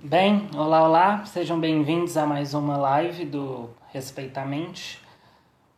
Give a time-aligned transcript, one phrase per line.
[0.00, 5.00] Bem, olá, olá, sejam bem-vindos a mais uma live do Respeitamente.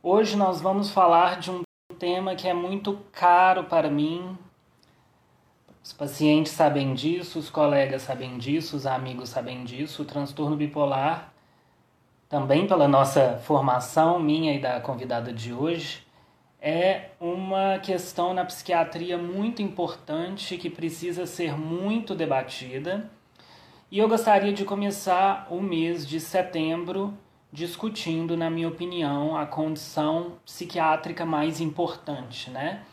[0.03, 1.63] Hoje nós vamos falar de um
[1.99, 4.37] tema que é muito caro para mim.
[5.83, 10.03] Os pacientes sabem disso, os colegas sabem disso, os amigos sabem disso.
[10.03, 11.33] O transtorno bipolar,
[12.29, 16.07] também pela nossa formação, minha e da convidada de hoje,
[16.61, 23.11] é uma questão na psiquiatria muito importante que precisa ser muito debatida
[23.91, 27.13] e eu gostaria de começar o mês de setembro
[27.53, 32.85] discutindo, na minha opinião, a condição psiquiátrica mais importante, né?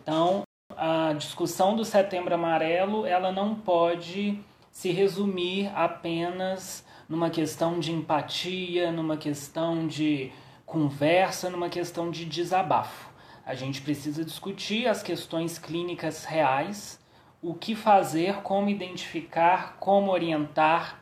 [0.00, 0.42] Então,
[0.76, 4.38] a discussão do Setembro Amarelo, ela não pode
[4.70, 10.30] se resumir apenas numa questão de empatia, numa questão de
[10.64, 13.10] conversa, numa questão de desabafo.
[13.44, 17.00] A gente precisa discutir as questões clínicas reais
[17.42, 21.00] o que fazer, como identificar, como orientar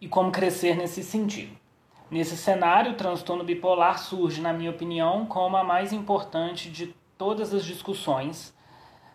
[0.00, 1.56] e como crescer nesse sentido.
[2.10, 7.54] Nesse cenário, o transtorno bipolar surge, na minha opinião, como a mais importante de todas
[7.54, 8.54] as discussões.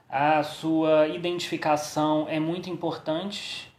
[0.09, 3.71] A sua identificação é muito importante.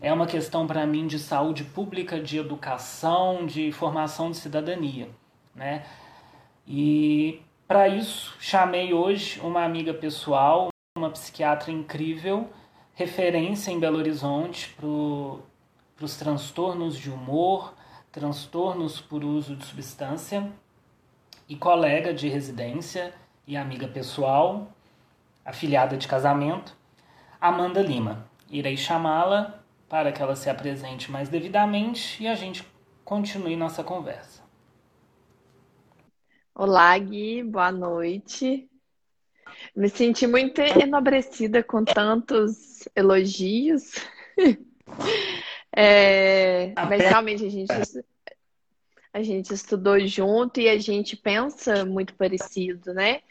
[0.00, 5.10] É uma questão para mim de saúde pública, de educação, de formação de cidadania,
[5.54, 5.84] né?
[6.66, 12.48] E para isso chamei hoje uma amiga pessoal, uma psiquiatra incrível,
[12.94, 14.86] referência em Belo Horizonte para
[16.04, 17.74] os transtornos de humor,
[18.12, 20.52] transtornos por uso de substância,
[21.48, 23.12] e colega de residência
[23.44, 24.68] e amiga pessoal,
[25.44, 26.76] afiliada de casamento,
[27.40, 28.30] Amanda Lima.
[28.48, 32.64] Irei chamá-la para que ela se apresente mais devidamente e a gente
[33.04, 34.44] continue nossa conversa.
[36.54, 38.70] Olá, Gui, boa noite.
[39.74, 43.94] Me senti muito enobrecida com tantos elogios.
[45.76, 48.04] É, mas realmente a gente,
[49.12, 53.22] a gente estudou junto e a gente pensa muito parecido, né?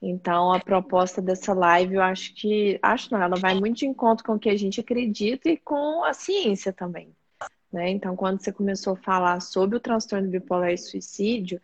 [0.00, 4.24] Então a proposta dessa live, eu acho que, acho não, ela vai muito de encontro
[4.24, 7.12] com o que a gente acredita e com a ciência também.
[7.72, 7.90] Né?
[7.90, 11.60] Então, quando você começou a falar sobre o transtorno bipolar e suicídio,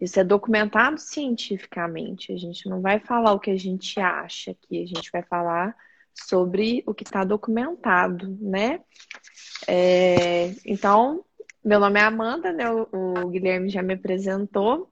[0.00, 2.32] isso é documentado cientificamente.
[2.32, 5.74] A gente não vai falar o que a gente acha aqui, a gente vai falar
[6.14, 8.80] sobre o que está documentado, né?
[9.66, 11.24] É, então,
[11.64, 12.70] meu nome é Amanda, né?
[12.70, 14.90] O, o Guilherme já me apresentou.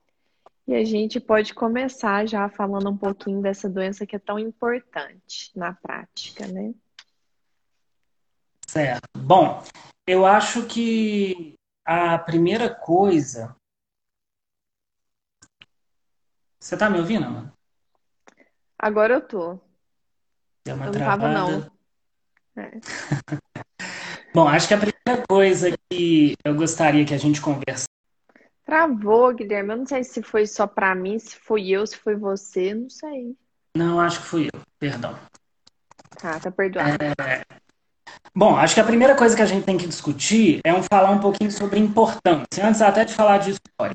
[0.67, 5.53] E a gente pode começar já falando um pouquinho dessa doença que é tão importante
[5.55, 6.73] na prática, né?
[8.67, 9.03] Certo.
[9.19, 9.63] Bom,
[10.07, 11.55] eu acho que
[11.85, 13.55] a primeira coisa
[16.65, 17.53] você tá me ouvindo, mano?
[18.79, 19.61] Agora eu tô.
[20.65, 21.71] Deu uma eu não tava, não.
[22.57, 22.81] É.
[24.35, 27.85] Bom, acho que a primeira coisa que eu gostaria que a gente conversasse.
[28.65, 29.73] Travou, Guilherme.
[29.73, 32.89] Eu não sei se foi só para mim, se foi eu, se foi você, não
[32.89, 33.37] sei.
[33.77, 35.19] Não, acho que fui eu, perdão.
[36.19, 36.97] Tá, tá perdoado.
[37.05, 37.45] É...
[38.35, 41.11] Bom, acho que a primeira coisa que a gente tem que discutir é um falar
[41.11, 43.95] um pouquinho sobre importância, antes até de falar de história.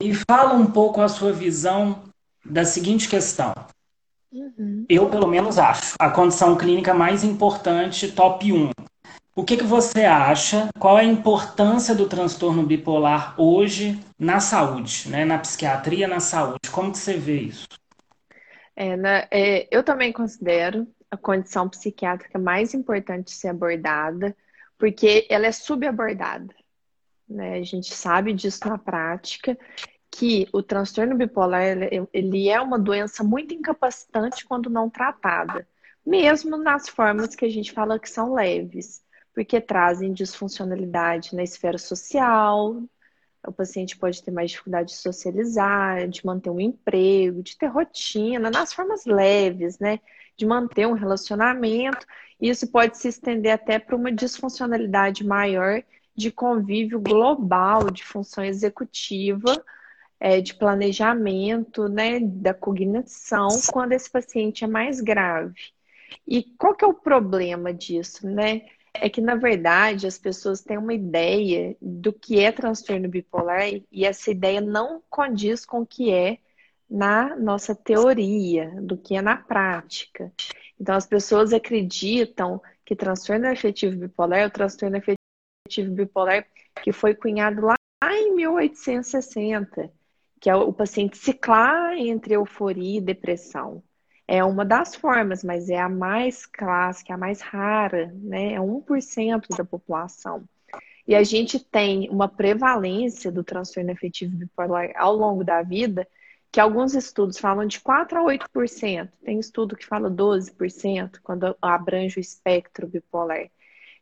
[0.00, 2.04] E fala um pouco a sua visão
[2.44, 3.52] da seguinte questão.
[4.30, 4.86] Uhum.
[4.88, 8.70] Eu, pelo menos, acho a condição clínica mais importante, top 1.
[9.34, 10.68] O que, que você acha?
[10.78, 15.24] Qual é a importância do transtorno bipolar hoje na saúde, né?
[15.24, 16.70] na psiquiatria, na saúde?
[16.70, 17.66] Como que você vê isso?
[18.76, 24.36] É, na, é, eu também considero a condição psiquiátrica mais importante de ser abordada,
[24.78, 26.54] porque ela é subabordada
[27.28, 27.54] né?
[27.54, 29.58] A gente sabe disso na prática,
[30.10, 31.62] que o transtorno bipolar
[32.12, 35.68] ele é uma doença muito incapacitante quando não tratada,
[36.04, 39.02] mesmo nas formas que a gente fala que são leves,
[39.34, 42.82] porque trazem disfuncionalidade na esfera social,
[43.46, 48.50] o paciente pode ter mais dificuldade de socializar, de manter um emprego, de ter rotina,
[48.50, 50.00] nas formas leves, né?
[50.36, 52.04] De manter um relacionamento.
[52.40, 55.82] Isso pode se estender até para uma disfuncionalidade maior
[56.18, 59.64] de convívio global, de função executiva,
[60.18, 65.54] é, de planejamento, né, da cognição, quando esse paciente é mais grave.
[66.26, 68.62] E qual que é o problema disso, né?
[68.92, 74.04] É que, na verdade, as pessoas têm uma ideia do que é transtorno bipolar e
[74.04, 76.38] essa ideia não condiz com o que é
[76.90, 80.32] na nossa teoria, do que é na prática.
[80.80, 85.17] Então, as pessoas acreditam que transtorno afetivo bipolar é o transtorno afetivo
[85.68, 86.46] afetivo bipolar
[86.82, 87.76] que foi cunhado lá
[88.10, 89.92] em 1860,
[90.40, 93.82] que é o paciente ciclar entre euforia e depressão.
[94.30, 98.54] é uma das formas, mas é a mais clássica, a mais rara, né?
[98.54, 100.44] É 1% da população.
[101.06, 106.06] E a gente tem uma prevalência do transtorno afetivo bipolar ao longo da vida,
[106.52, 109.10] que alguns estudos falam de 4 a 8%.
[109.24, 113.48] Tem estudo que fala 12% quando abrange o espectro bipolar.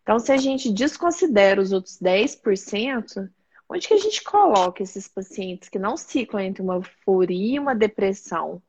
[0.06, 3.28] Então, se a gente desconsidera os outros 10%,
[3.68, 7.74] onde que a gente coloca esses pacientes que não ciclam entre uma euforia e uma
[7.74, 8.62] depressão?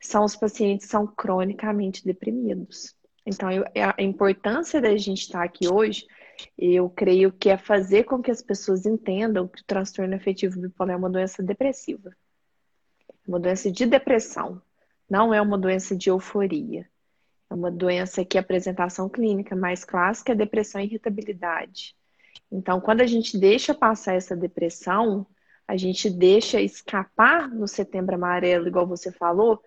[0.00, 2.94] São os pacientes que são cronicamente deprimidos.
[3.26, 6.06] Então, a importância da gente estar aqui hoje,
[6.56, 10.94] eu creio que é fazer com que as pessoas entendam que o transtorno afetivo bipolar
[10.94, 12.14] é uma doença depressiva.
[13.08, 14.62] É uma doença de depressão,
[15.10, 16.88] não é uma doença de euforia.
[17.50, 21.96] É uma doença que a apresentação clínica mais clássica é depressão e irritabilidade.
[22.50, 25.26] Então, quando a gente deixa passar essa depressão,
[25.66, 29.62] a gente deixa escapar no setembro amarelo, igual você falou,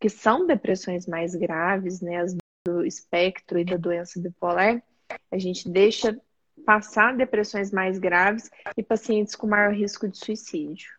[0.00, 2.36] que são depressões mais graves, né, as
[2.66, 4.82] do espectro e da doença bipolar,
[5.30, 6.18] a gente deixa
[6.64, 10.90] passar depressões mais graves e pacientes com maior risco de suicídio.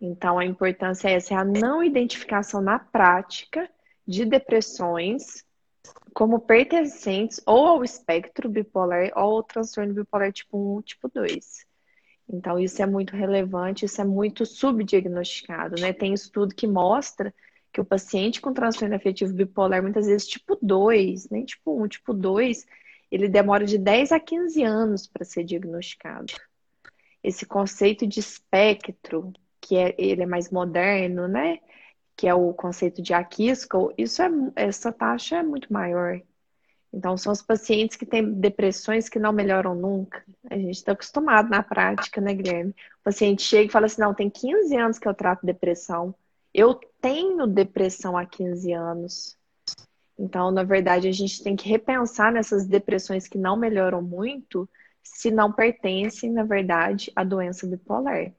[0.00, 3.70] Então, a importância é essa, é a não identificação na prática
[4.12, 5.42] de depressões
[6.12, 11.66] como pertencentes ou ao espectro bipolar ou ao transtorno bipolar tipo 1 ou tipo 2.
[12.28, 15.94] Então, isso é muito relevante, isso é muito subdiagnosticado, né?
[15.94, 17.34] Tem estudo que mostra
[17.72, 22.12] que o paciente com transtorno afetivo bipolar, muitas vezes tipo 2, nem tipo 1, tipo
[22.12, 22.66] 2,
[23.10, 26.34] ele demora de 10 a 15 anos para ser diagnosticado.
[27.24, 31.60] Esse conceito de espectro, que é, ele é mais moderno, né?
[32.16, 36.20] Que é o conceito de Akisko, isso é, essa taxa é muito maior.
[36.92, 40.22] Então, são os pacientes que têm depressões que não melhoram nunca.
[40.50, 42.72] A gente está acostumado na prática, né, Guilherme?
[43.00, 46.14] O paciente chega e fala assim: não, tem 15 anos que eu trato depressão.
[46.52, 49.38] Eu tenho depressão há 15 anos.
[50.18, 54.68] Então, na verdade, a gente tem que repensar nessas depressões que não melhoram muito,
[55.02, 58.32] se não pertencem, na verdade, à doença bipolar.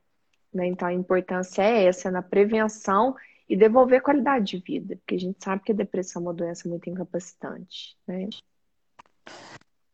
[0.54, 0.68] Né?
[0.68, 3.16] Então, a importância é essa, na prevenção
[3.48, 6.68] e devolver qualidade de vida, porque a gente sabe que a depressão é uma doença
[6.68, 8.30] muito incapacitante, né?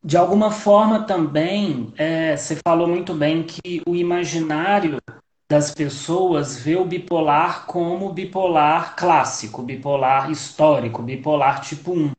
[0.03, 4.97] De alguma forma também, é, você falou muito bem que o imaginário
[5.49, 12.11] das pessoas vê o bipolar como bipolar clássico, bipolar histórico, bipolar tipo 1.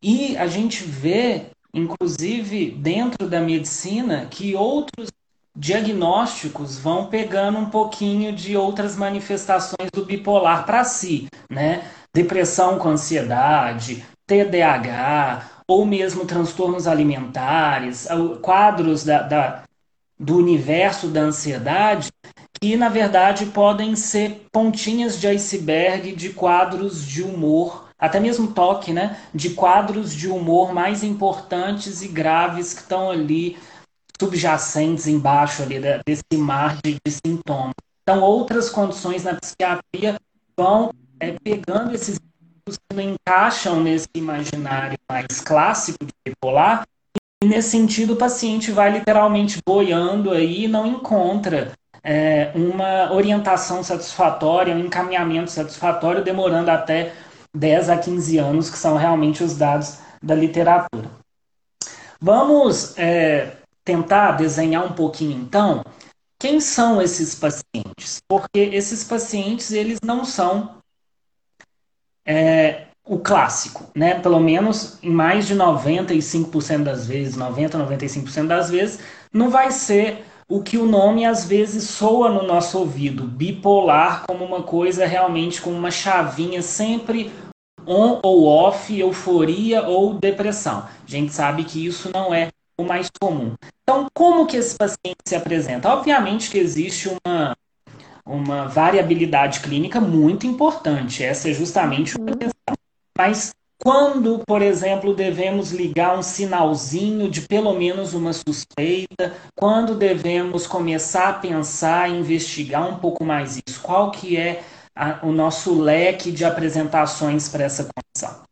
[0.00, 5.10] E a gente vê, inclusive dentro da medicina, que outros
[5.56, 11.84] diagnósticos vão pegando um pouquinho de outras manifestações do bipolar para si, né?
[12.14, 18.08] Depressão com ansiedade, TDAH, ou mesmo transtornos alimentares,
[18.40, 19.62] quadros da, da,
[20.18, 22.10] do universo da ansiedade,
[22.60, 28.92] que na verdade podem ser pontinhas de iceberg de quadros de humor, até mesmo toque,
[28.92, 29.18] né?
[29.34, 33.56] De quadros de humor mais importantes e graves que estão ali
[34.22, 37.74] subjacentes embaixo ali desse mar de, de sintomas.
[38.02, 40.16] Então, outras condições na psiquiatria
[40.56, 46.86] vão é, pegando esses que não encaixam nesse imaginário mais clássico de bipolar,
[47.42, 51.72] e nesse sentido o paciente vai literalmente boiando aí e não encontra
[52.04, 57.12] é, uma orientação satisfatória, um encaminhamento satisfatório, demorando até
[57.54, 61.10] 10 a 15 anos, que são realmente os dados da literatura.
[62.20, 65.82] Vamos é, tentar desenhar um pouquinho então
[66.42, 70.78] quem são esses pacientes, porque esses pacientes eles não são
[72.26, 74.18] é, o clássico, né?
[74.18, 78.98] Pelo menos em mais de 95% das vezes, 90, 95% das vezes,
[79.32, 84.44] não vai ser o que o nome às vezes soa no nosso ouvido, bipolar como
[84.44, 87.32] uma coisa realmente com uma chavinha sempre
[87.86, 90.80] on ou off, euforia ou depressão.
[90.80, 92.48] A gente sabe que isso não é
[92.82, 93.54] o mais comum.
[93.82, 95.88] Então, como que esse paciente se apresenta?
[95.88, 97.56] Obviamente que existe uma,
[98.24, 101.22] uma variabilidade clínica muito importante.
[101.24, 102.48] Essa é justamente o que
[103.16, 109.34] Mas quando, por exemplo, devemos ligar um sinalzinho de pelo menos uma suspeita?
[109.56, 113.80] Quando devemos começar a pensar e investigar um pouco mais isso?
[113.82, 114.62] Qual que é
[114.94, 118.51] a, o nosso leque de apresentações para essa condição?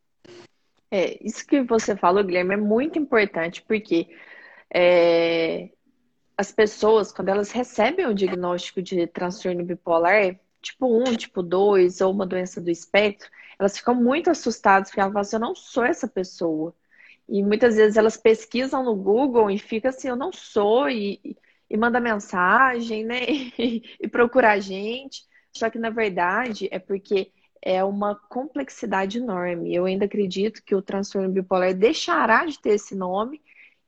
[0.91, 4.09] É, isso que você falou, Guilherme, é muito importante, porque
[4.73, 5.71] é,
[6.37, 12.13] as pessoas, quando elas recebem o diagnóstico de transtorno bipolar, tipo 1, tipo 2, ou
[12.13, 15.85] uma doença do espectro, elas ficam muito assustadas, porque elas falam assim, eu não sou
[15.85, 16.75] essa pessoa.
[17.29, 21.37] E muitas vezes elas pesquisam no Google e fica assim, eu não sou, e,
[21.69, 23.21] e manda mensagem, né?
[24.01, 25.25] e procura a gente.
[25.53, 27.33] Só que, na verdade, é porque
[27.63, 29.75] é uma complexidade enorme.
[29.75, 33.41] Eu ainda acredito que o transtorno bipolar deixará de ter esse nome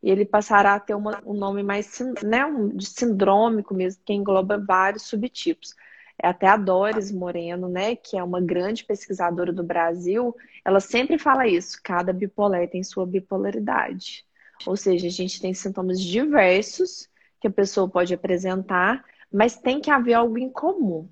[0.02, 4.12] e ele passará a ter uma, um nome mais né, um, de sindrômico mesmo, que
[4.12, 5.74] engloba vários subtipos.
[6.20, 11.18] É até a Doris Moreno, né, que é uma grande pesquisadora do Brasil, ela sempre
[11.18, 14.24] fala isso: cada bipolar tem sua bipolaridade.
[14.66, 17.08] Ou seja, a gente tem sintomas diversos
[17.40, 21.08] que a pessoa pode apresentar, mas tem que haver algo em comum.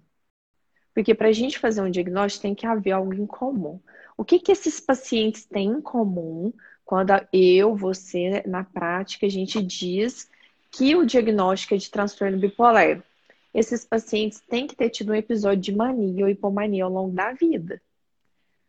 [1.00, 3.80] Porque para a gente fazer um diagnóstico tem que haver algo em comum.
[4.18, 6.52] O que, que esses pacientes têm em comum
[6.84, 10.28] quando eu, você, na prática, a gente diz
[10.70, 13.02] que o diagnóstico é de transtorno bipolar?
[13.54, 17.32] Esses pacientes têm que ter tido um episódio de mania ou hipomania ao longo da
[17.32, 17.80] vida.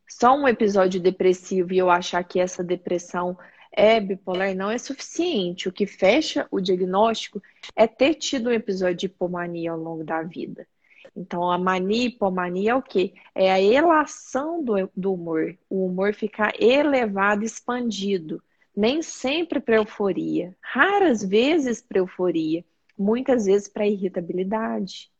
[0.07, 3.37] Só um episódio depressivo e eu achar que essa depressão
[3.73, 5.67] é bipolar não é suficiente.
[5.67, 7.43] O que fecha o diagnóstico
[7.75, 10.65] é ter tido um episódio de hipomania ao longo da vida.
[11.15, 13.13] Então, a mania e hipomania é o quê?
[13.35, 15.57] É a elação do, do humor.
[15.69, 18.41] O humor ficar elevado, expandido.
[18.75, 20.55] Nem sempre para euforia.
[20.61, 22.63] Raras vezes para euforia.
[22.97, 25.11] Muitas vezes para irritabilidade.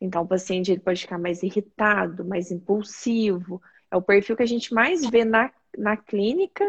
[0.00, 3.62] Então, o paciente ele pode ficar mais irritado, mais impulsivo.
[3.90, 6.64] É o perfil que a gente mais vê na, na clínica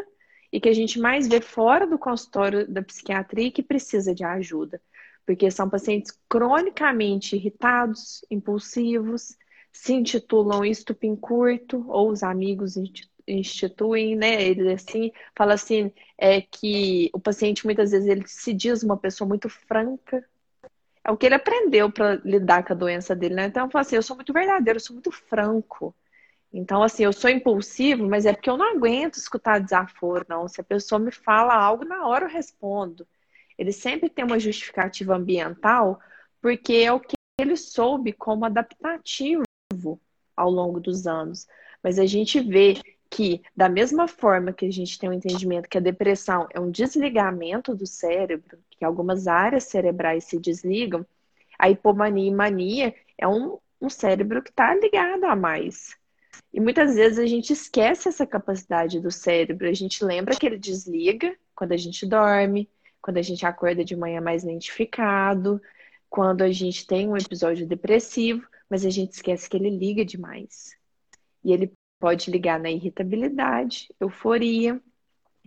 [0.52, 4.24] e que a gente mais vê fora do consultório da psiquiatria e que precisa de
[4.24, 4.80] ajuda
[5.26, 9.38] porque são pacientes cronicamente irritados, impulsivos,
[9.72, 12.76] se intitulam estupim curto, ou os amigos
[13.28, 14.42] instituem, né?
[14.44, 19.28] Ele assim, fala assim, é que o paciente muitas vezes ele se diz uma pessoa
[19.28, 20.24] muito franca.
[21.04, 23.46] É o que ele aprendeu para lidar com a doença dele, né?
[23.48, 25.94] Então, eu falo assim, eu sou muito verdadeiro, eu sou muito franco.
[26.54, 30.48] Então, assim, eu sou impulsivo, mas é porque eu não aguento escutar desaforo, não.
[30.48, 33.08] Se a pessoa me fala algo, na hora eu respondo.
[33.64, 35.98] Ele sempre tem uma justificativa ambiental,
[36.42, 39.44] porque é o que ele soube como adaptativo
[40.36, 41.48] ao longo dos anos.
[41.82, 42.76] Mas a gente vê
[43.10, 46.60] que, da mesma forma que a gente tem o um entendimento que a depressão é
[46.60, 51.06] um desligamento do cérebro, que algumas áreas cerebrais se desligam,
[51.58, 55.96] a hipomania e mania é um, um cérebro que está ligado a mais.
[56.54, 60.58] E muitas vezes a gente esquece essa capacidade do cérebro, a gente lembra que ele
[60.58, 62.70] desliga quando a gente dorme,
[63.04, 65.62] quando a gente acorda de manhã mais lentificado,
[66.10, 70.76] quando a gente tem um episódio depressivo, mas a gente esquece que ele liga demais.
[71.44, 74.82] E ele pode ligar na irritabilidade, euforia,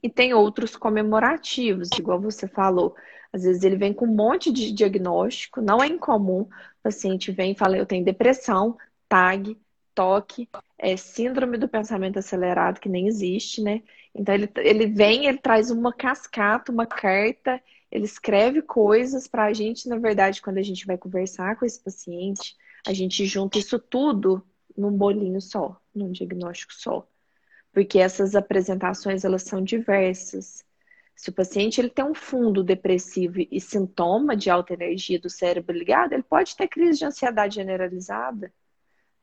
[0.03, 2.95] e tem outros comemorativos, igual você falou.
[3.33, 6.43] Às vezes ele vem com um monte de diagnóstico, não é incomum.
[6.43, 6.49] O
[6.83, 8.77] paciente vem e fala: Eu tenho depressão,
[9.09, 9.57] TAG,
[9.95, 10.47] toque,
[10.79, 13.83] é síndrome do pensamento acelerado, que nem existe, né?
[14.17, 19.53] Então ele, ele vem, ele traz uma cascata, uma carta, ele escreve coisas para a
[19.53, 22.57] gente, na verdade, quando a gente vai conversar com esse paciente,
[22.87, 24.43] a gente junta isso tudo
[24.77, 27.07] num bolinho só, num diagnóstico só.
[27.73, 30.65] Porque essas apresentações, elas são diversas.
[31.15, 35.77] Se o paciente ele tem um fundo depressivo e sintoma de alta energia do cérebro
[35.77, 38.51] ligado, ele pode ter crise de ansiedade generalizada.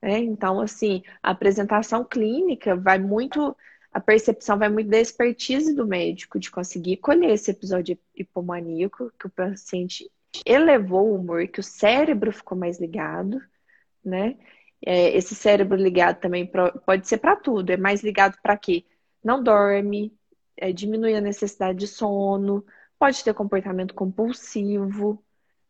[0.01, 0.17] Né?
[0.19, 3.55] Então, assim, a apresentação clínica vai muito,
[3.93, 9.27] a percepção vai muito da expertise do médico, de conseguir colher esse episódio hipomaníaco, que
[9.27, 10.09] o paciente
[10.45, 13.39] elevou o humor, que o cérebro ficou mais ligado,
[14.03, 14.35] né?
[14.85, 16.49] É, esse cérebro ligado também
[16.85, 18.83] pode ser para tudo, é mais ligado para quê?
[19.23, 20.11] Não dorme,
[20.57, 22.65] é, diminui a necessidade de sono,
[22.97, 25.23] pode ter comportamento compulsivo,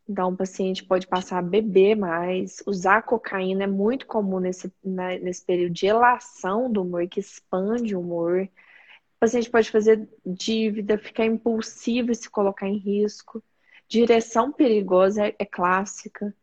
[0.08, 2.62] então, o paciente pode passar a beber mais.
[2.66, 7.96] Usar cocaína é muito comum nesse, né, nesse período de elação do humor, que expande
[7.96, 8.42] o humor.
[8.42, 13.42] O paciente pode fazer dívida, ficar impulsivo e se colocar em risco.
[13.88, 16.34] Direção perigosa é, é clássica.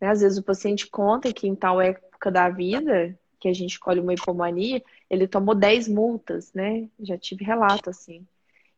[0.00, 0.08] Né?
[0.08, 4.00] Às vezes o paciente conta que em tal época da vida, que a gente escolhe
[4.00, 6.88] uma hipomania, ele tomou 10 multas, né?
[7.00, 8.26] Já tive relato assim.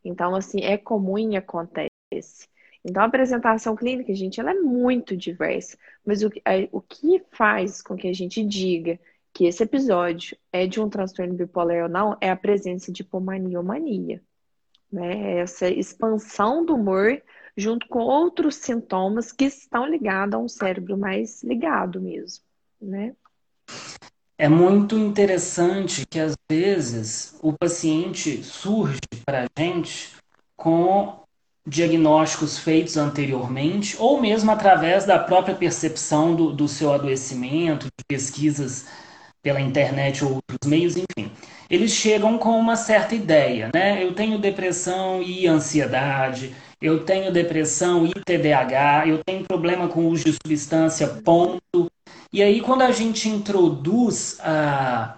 [0.04, 2.48] Então, assim, é comum e acontece.
[2.84, 5.76] Então, a apresentação clínica, gente, ela é muito diversa.
[6.04, 8.98] Mas o, é, o que faz com que a gente diga
[9.32, 13.58] que esse episódio é de um transtorno bipolar ou não é a presença de hipomania
[13.58, 14.22] ou mania.
[14.90, 15.38] Né?
[15.38, 17.22] Essa expansão do humor
[17.56, 22.44] junto com outros sintomas que estão ligados a um cérebro mais ligado mesmo,
[22.80, 23.14] né?
[24.38, 30.16] É muito interessante que às vezes o paciente surge para a gente
[30.56, 31.20] com
[31.70, 38.86] diagnósticos feitos anteriormente, ou mesmo através da própria percepção do, do seu adoecimento, de pesquisas
[39.40, 41.30] pela internet ou outros meios, enfim.
[41.70, 44.02] Eles chegam com uma certa ideia, né?
[44.02, 50.24] Eu tenho depressão e ansiedade, eu tenho depressão e TDAH, eu tenho problema com uso
[50.24, 51.88] de substância, ponto.
[52.32, 55.16] E aí, quando a gente introduz a,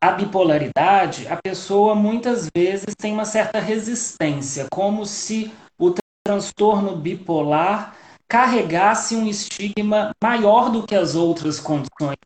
[0.00, 7.94] a bipolaridade, a pessoa muitas vezes tem uma certa resistência, como se o transtorno bipolar
[8.26, 12.16] carregasse um estigma maior do que as outras condições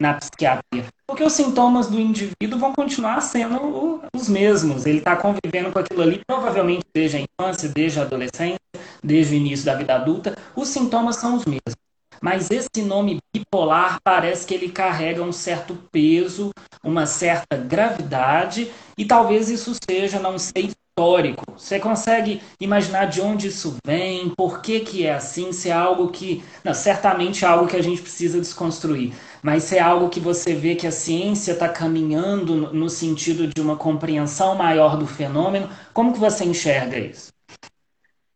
[0.00, 0.86] na psiquiatria.
[1.06, 4.86] Porque os sintomas do indivíduo vão continuar sendo os mesmos.
[4.86, 8.58] Ele está convivendo com aquilo ali, provavelmente desde a infância, desde a adolescência,
[9.02, 10.36] desde o início da vida adulta.
[10.54, 11.83] Os sintomas são os mesmos.
[12.24, 16.52] Mas esse nome bipolar parece que ele carrega um certo peso,
[16.82, 21.44] uma certa gravidade, e talvez isso seja, não sei, histórico.
[21.52, 26.08] Você consegue imaginar de onde isso vem, por que, que é assim, se é algo
[26.08, 26.42] que.
[26.64, 29.12] Não, certamente é algo que a gente precisa desconstruir,
[29.42, 33.60] mas se é algo que você vê que a ciência está caminhando no sentido de
[33.60, 37.33] uma compreensão maior do fenômeno, como que você enxerga isso?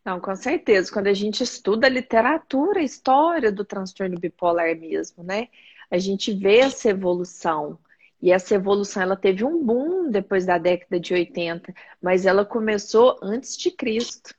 [0.09, 0.91] Não, com certeza.
[0.91, 5.49] Quando a gente estuda a literatura, a história do transtorno bipolar mesmo, né?
[5.91, 7.79] A gente vê essa evolução.
[8.23, 13.19] E essa evolução ela teve um boom depois da década de 80, mas ela começou
[13.23, 14.35] antes de Cristo.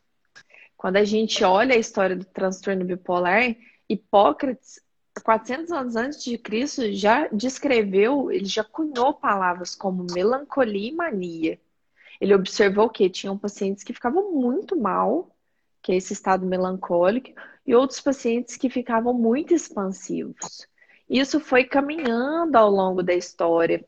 [0.76, 3.56] Quando a gente olha a história do transtorno bipolar,
[3.88, 4.82] Hipócrates,
[5.24, 11.60] 400 anos antes de Cristo, já descreveu, ele já cunhou palavras como melancolia e mania.
[12.20, 15.30] Ele observou que tinham pacientes que ficavam muito mal,
[15.90, 17.32] que é esse estado melancólico,
[17.66, 20.68] e outros pacientes que ficavam muito expansivos.
[21.10, 23.84] Isso foi caminhando ao longo da história,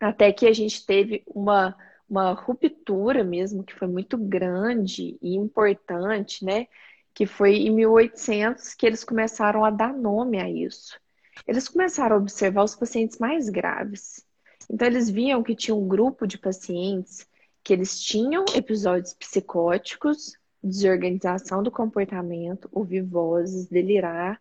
[0.00, 1.76] até que a gente teve uma,
[2.10, 6.66] uma ruptura mesmo, que foi muito grande e importante, né?
[7.14, 10.98] Que foi em 1800 que eles começaram a dar nome a isso.
[11.46, 14.26] Eles começaram a observar os pacientes mais graves.
[14.68, 17.28] Então, eles viam que tinha um grupo de pacientes
[17.62, 24.40] que eles tinham episódios psicóticos, desorganização do comportamento, ouvir vozes, delirar,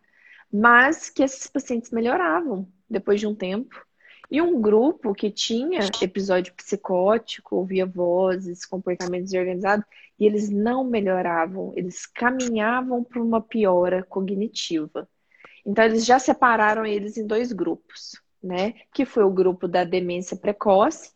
[0.51, 3.85] mas que esses pacientes melhoravam depois de um tempo.
[4.29, 9.85] E um grupo que tinha episódio psicótico, ouvia vozes, comportamento desorganizado,
[10.19, 15.07] e eles não melhoravam, eles caminhavam para uma piora cognitiva.
[15.65, 18.73] Então, eles já separaram eles em dois grupos, né?
[18.93, 21.11] Que foi o grupo da demência precoce,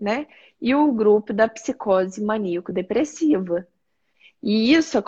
[0.00, 0.26] né?
[0.60, 3.66] E o grupo da psicose maníaco-depressiva.
[4.46, 4.98] E isso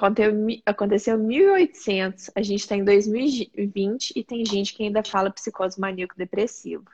[0.65, 5.79] aconteceu em 1800, a gente está em 2020 e tem gente que ainda fala psicose
[5.79, 6.91] maníaco-depressiva.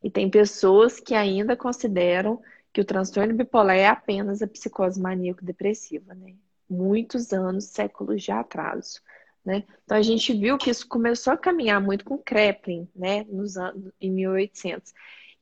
[0.00, 2.40] E tem pessoas que ainda consideram
[2.72, 6.36] que o transtorno bipolar é apenas a psicose maníaco-depressiva, né?
[6.68, 9.00] Muitos anos, séculos de atraso.
[9.44, 9.64] Né?
[9.84, 13.90] Então a gente viu que isso começou a caminhar muito com Kreplin, né, nos anos
[14.00, 14.94] em 1800.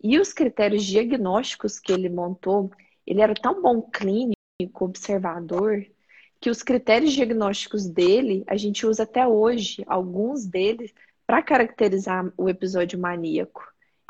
[0.02, 2.70] E os critérios diagnósticos que ele montou,
[3.06, 4.32] ele era tão bom clínico,
[4.80, 5.84] observador,
[6.40, 10.92] que os critérios diagnósticos dele, a gente usa até hoje, alguns deles,
[11.27, 13.62] para caracterizar o episódio maníaco.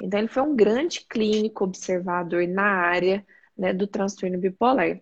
[0.03, 5.01] Então, ele foi um grande clínico observador na área né, do transtorno bipolar.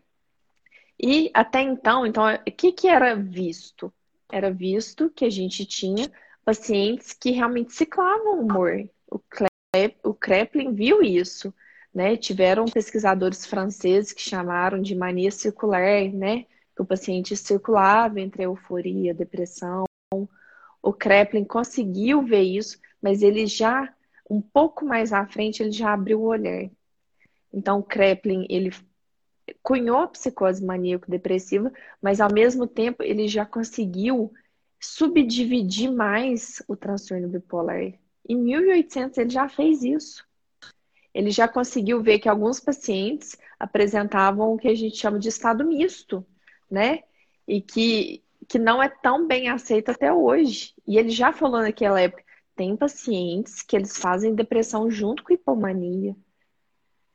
[0.98, 3.92] E até então, então, o que, que era visto?
[4.32, 6.10] Era visto que a gente tinha
[6.44, 8.88] pacientes que realmente ciclavam o humor.
[9.10, 11.52] O, Klep, o Kreplin viu isso.
[11.92, 12.16] Né?
[12.16, 16.46] Tiveram pesquisadores franceses que chamaram de mania circular, né?
[16.76, 19.86] Que o paciente circulava entre euforia depressão.
[20.82, 23.92] O Kreplin conseguiu ver isso, mas ele já,
[24.28, 26.70] um pouco mais à frente, ele já abriu o olhar.
[27.52, 28.70] Então, o Kreplin, ele
[29.62, 34.32] cunhou a psicose maníaco-depressiva, mas ao mesmo tempo ele já conseguiu
[34.78, 37.94] subdividir mais o transtorno bipolar.
[38.28, 40.26] Em 1800 ele já fez isso.
[41.14, 45.64] Ele já conseguiu ver que alguns pacientes apresentavam o que a gente chama de estado
[45.64, 46.26] misto,
[46.70, 47.00] né?
[47.46, 50.74] E que, que não é tão bem aceito até hoje.
[50.86, 52.24] E ele já falou naquela época,
[52.54, 56.16] tem pacientes que eles fazem depressão junto com hipomania,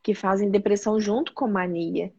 [0.04, 2.14] que fazem depressão junto com mania.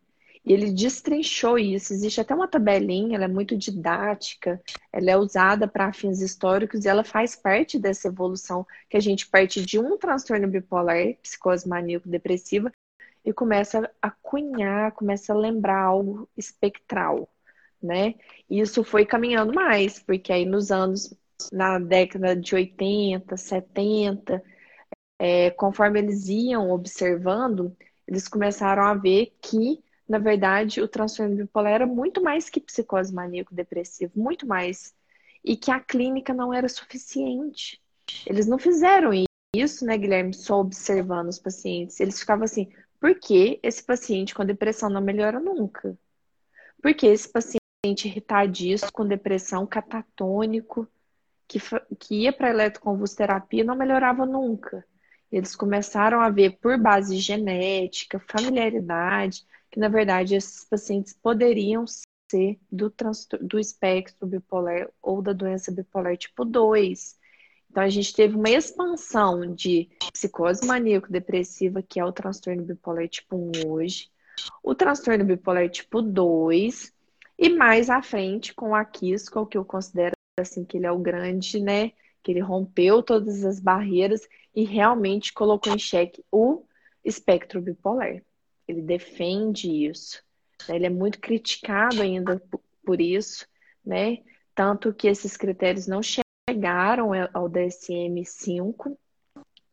[0.45, 1.93] E ele destrinchou isso.
[1.93, 4.61] Existe até uma tabelinha, ela é muito didática,
[4.93, 9.29] ela é usada para fins históricos e ela faz parte dessa evolução que a gente
[9.29, 12.73] parte de um transtorno bipolar, psicose maníaco-depressiva,
[13.25, 17.29] e começa a cunhar, começa a lembrar algo espectral,
[17.83, 18.15] né?
[18.49, 21.15] E isso foi caminhando mais, porque aí nos anos,
[21.53, 24.43] na década de 80, 70,
[25.19, 27.77] é, conforme eles iam observando,
[28.09, 33.15] eles começaram a ver que, na verdade, o transtorno bipolar era muito mais que psicose
[33.15, 34.95] maníaco-depressivo, muito mais.
[35.45, 37.81] E que a clínica não era suficiente.
[38.27, 39.11] Eles não fizeram
[39.55, 42.01] isso, né, Guilherme, só observando os pacientes.
[42.01, 42.69] Eles ficavam assim,
[43.03, 45.99] por que esse paciente com depressão não melhora nunca?
[46.81, 50.87] Por que esse paciente irritadiço, com depressão, catatônico,
[51.49, 51.59] que,
[51.99, 54.87] que ia para eletroconvulsoterapia, não melhorava nunca?
[55.33, 61.85] Eles começaram a ver por base genética, familiaridade, que na verdade esses pacientes poderiam
[62.31, 62.95] ser do,
[63.41, 67.19] do espectro bipolar ou da doença bipolar tipo 2.
[67.73, 73.35] Então a gente teve uma expansão de psicose maníaco-depressiva, que é o transtorno bipolar tipo
[73.35, 74.11] 1 hoje,
[74.63, 76.93] o transtorno bipolar tipo 2,
[77.39, 80.99] e mais à frente com a Kisco, que eu considero assim que ele é o
[80.99, 81.93] grande, né?
[82.23, 86.65] Que ele rompeu todas as barreiras e realmente colocou em xeque o
[87.03, 88.23] espectro bipolar.
[88.69, 90.23] Ele defende isso.
[90.69, 90.77] Né?
[90.77, 92.41] Ele é muito criticado ainda
[92.85, 93.47] por isso,
[93.83, 94.19] né?
[94.55, 96.03] Tanto que esses critérios não
[96.49, 98.97] chegaram ao DSM-5,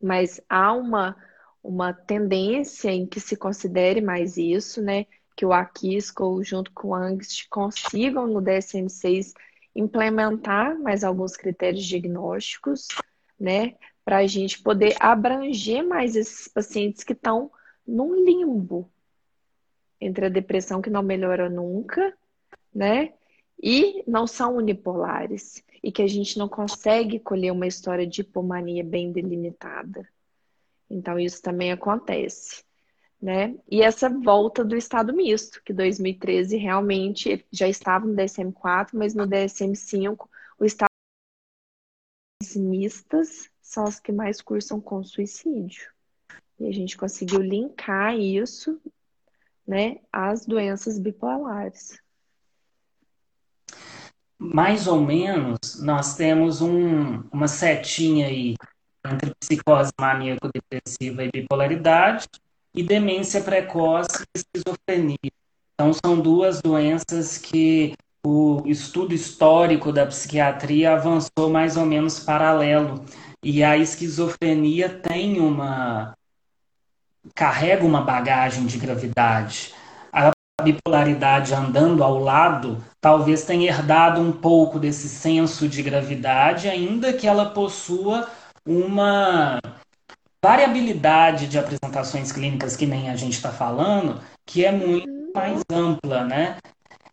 [0.02, 1.16] mas há uma,
[1.64, 5.06] uma tendência em que se considere mais isso, né?
[5.36, 9.34] Que o Akisco, junto com o Angst, consigam no DSM-6
[9.76, 12.88] implementar mais alguns critérios diagnósticos,
[13.40, 13.76] né?
[14.06, 17.52] Para a gente poder abranger mais esses pacientes que estão
[17.86, 18.90] num limbo
[20.00, 22.14] entre a depressão que não melhora nunca,
[22.74, 23.14] né?
[23.62, 25.64] E não são unipolares.
[25.82, 30.08] E que a gente não consegue colher uma história de hipomania bem delimitada.
[30.90, 32.64] Então, isso também acontece.
[33.22, 33.56] Né?
[33.70, 39.28] E essa volta do estado misto, que 2013 realmente já estava no DSM-4, mas no
[39.28, 40.90] DSM-5 o estado
[42.56, 45.92] mistas são as que mais cursam com suicídio.
[46.60, 48.82] E a gente conseguiu linkar isso,
[49.68, 52.02] né, às doenças bipolares.
[54.40, 58.56] Mais ou menos, nós temos um, uma setinha aí
[59.06, 62.28] entre psicose maníaco-depressiva e bipolaridade
[62.74, 65.32] e demência precoce e esquizofrenia.
[65.74, 73.04] Então, são duas doenças que o estudo histórico da psiquiatria avançou mais ou menos paralelo.
[73.44, 76.14] E a esquizofrenia tem uma,
[77.34, 79.74] carrega uma bagagem de gravidade.
[80.74, 87.28] Bipolaridade andando ao lado talvez tenha herdado um pouco desse senso de gravidade, ainda que
[87.28, 88.30] ela possua
[88.66, 89.60] uma
[90.44, 96.24] variabilidade de apresentações clínicas que nem a gente está falando, que é muito mais ampla,
[96.24, 96.58] né?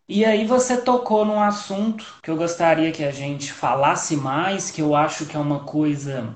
[0.09, 4.81] E aí você tocou num assunto que eu gostaria que a gente falasse mais, que
[4.81, 6.35] eu acho que é uma coisa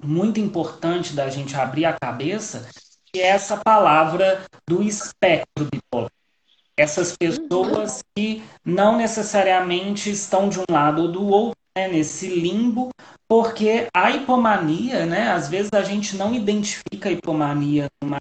[0.00, 2.68] muito importante da gente abrir a cabeça,
[3.06, 6.13] que é essa palavra do espectro bipolar.
[6.76, 12.90] Essas pessoas que não necessariamente estão de um lado ou do outro, né, nesse limbo,
[13.28, 18.18] porque a hipomania, né, às vezes a gente não identifica a hipomania numa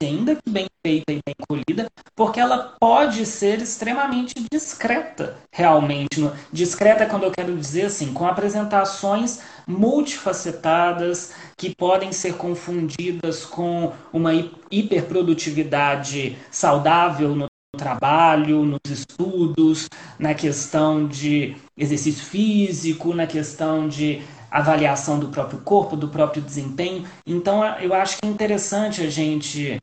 [0.00, 6.30] ainda que bem feita e bem colhida, porque ela pode ser extremamente discreta, realmente.
[6.52, 14.32] Discreta quando eu quero dizer assim, com apresentações multifacetadas que podem ser confundidas com uma
[14.70, 25.18] hiperprodutividade saudável no trabalho, nos estudos, na questão de exercício físico, na questão de avaliação
[25.18, 27.04] do próprio corpo, do próprio desempenho.
[27.26, 29.78] Então, eu acho que é interessante a gente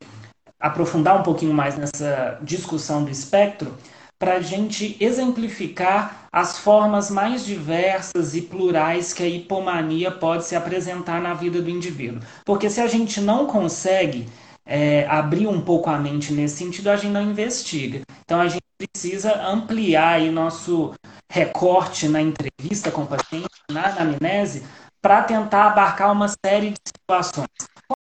[0.58, 3.76] aprofundar um pouquinho mais nessa discussão do espectro
[4.18, 10.54] para a gente exemplificar as formas mais diversas e plurais que a hipomania pode se
[10.54, 12.22] apresentar na vida do indivíduo.
[12.44, 14.28] Porque se a gente não consegue
[14.64, 18.02] é, abrir um pouco a mente nesse sentido, a gente não investiga.
[18.24, 20.94] Então a gente precisa ampliar aí nosso
[21.30, 24.64] recorte na entrevista com o paciente, na anamnese,
[25.00, 27.48] para tentar abarcar uma série de situações.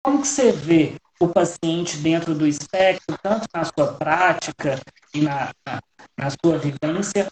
[0.03, 4.79] Como que você vê o paciente dentro do espectro, tanto na sua prática
[5.13, 5.51] e na,
[6.17, 7.31] na, sua vivência,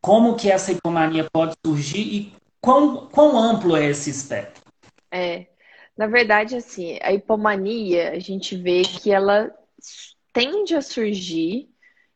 [0.00, 4.62] como que essa hipomania pode surgir e quão, quão amplo é esse espectro?
[5.10, 5.46] É,
[5.96, 9.54] na verdade, assim, a hipomania, a gente vê que ela
[10.32, 11.68] tende a surgir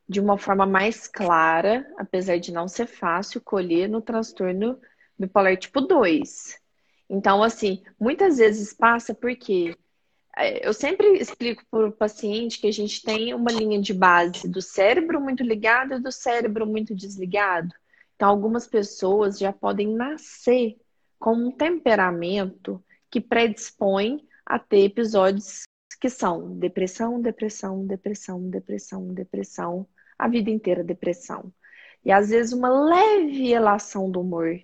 [0.07, 4.79] de uma forma mais clara, apesar de não ser fácil colher no transtorno
[5.17, 6.59] bipolar tipo 2.
[7.09, 9.75] Então, assim, muitas vezes passa porque
[10.37, 14.47] é, eu sempre explico para o paciente que a gente tem uma linha de base
[14.47, 17.73] do cérebro muito ligado e do cérebro muito desligado.
[18.15, 20.77] Então, algumas pessoas já podem nascer
[21.17, 25.63] com um temperamento que predispõe a ter episódios
[25.99, 31.53] que são depressão, depressão, depressão, depressão, depressão, a vida inteira depressão.
[32.03, 34.59] E às vezes uma leve relação do humor,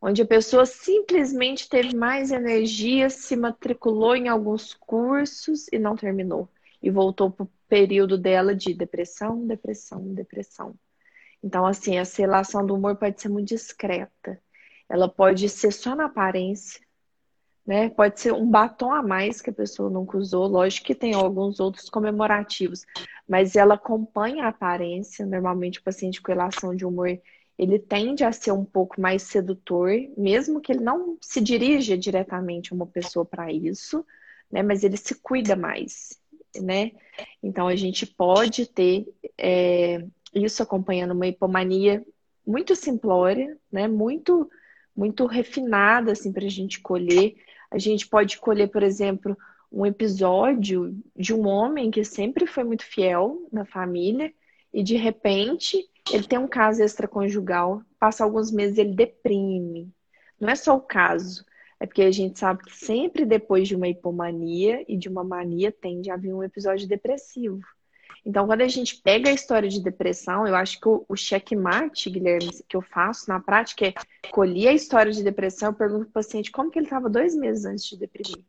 [0.00, 6.48] onde a pessoa simplesmente teve mais energia, se matriculou em alguns cursos e não terminou.
[6.82, 10.74] E voltou para o período dela de depressão, depressão, depressão.
[11.42, 14.40] Então, assim, essa relação do humor pode ser muito discreta.
[14.88, 16.80] Ela pode ser só na aparência,
[17.68, 17.90] né?
[17.90, 21.60] Pode ser um batom a mais que a pessoa nunca usou, lógico que tem alguns
[21.60, 22.86] outros comemorativos,
[23.28, 25.26] mas ela acompanha a aparência.
[25.26, 27.20] Normalmente, o paciente com relação de humor
[27.58, 32.72] ele tende a ser um pouco mais sedutor, mesmo que ele não se dirija diretamente
[32.72, 34.02] a uma pessoa para isso,
[34.50, 34.62] né?
[34.62, 36.18] Mas ele se cuida mais,
[36.58, 36.92] né?
[37.42, 42.02] Então a gente pode ter é, isso acompanhando uma hipomania
[42.46, 43.86] muito simplória, né?
[43.86, 44.48] Muito
[44.96, 47.36] muito refinada assim para a gente colher,
[47.70, 49.36] a gente pode colher, por exemplo,
[49.70, 54.32] um episódio de um homem que sempre foi muito fiel na família
[54.72, 59.92] e de repente ele tem um caso extraconjugal, passa alguns meses ele deprime.
[60.40, 61.44] Não é só o caso,
[61.78, 65.70] é porque a gente sabe que sempre depois de uma hipomania e de uma mania
[65.70, 67.60] tende a vir um episódio depressivo.
[68.24, 72.10] Então, quando a gente pega a história de depressão, eu acho que o, o checkmate,
[72.10, 73.94] Guilherme, que eu faço na prática é
[74.30, 77.34] colher a história de depressão, eu pergunto para o paciente como que ele estava dois
[77.34, 78.44] meses antes de deprimir.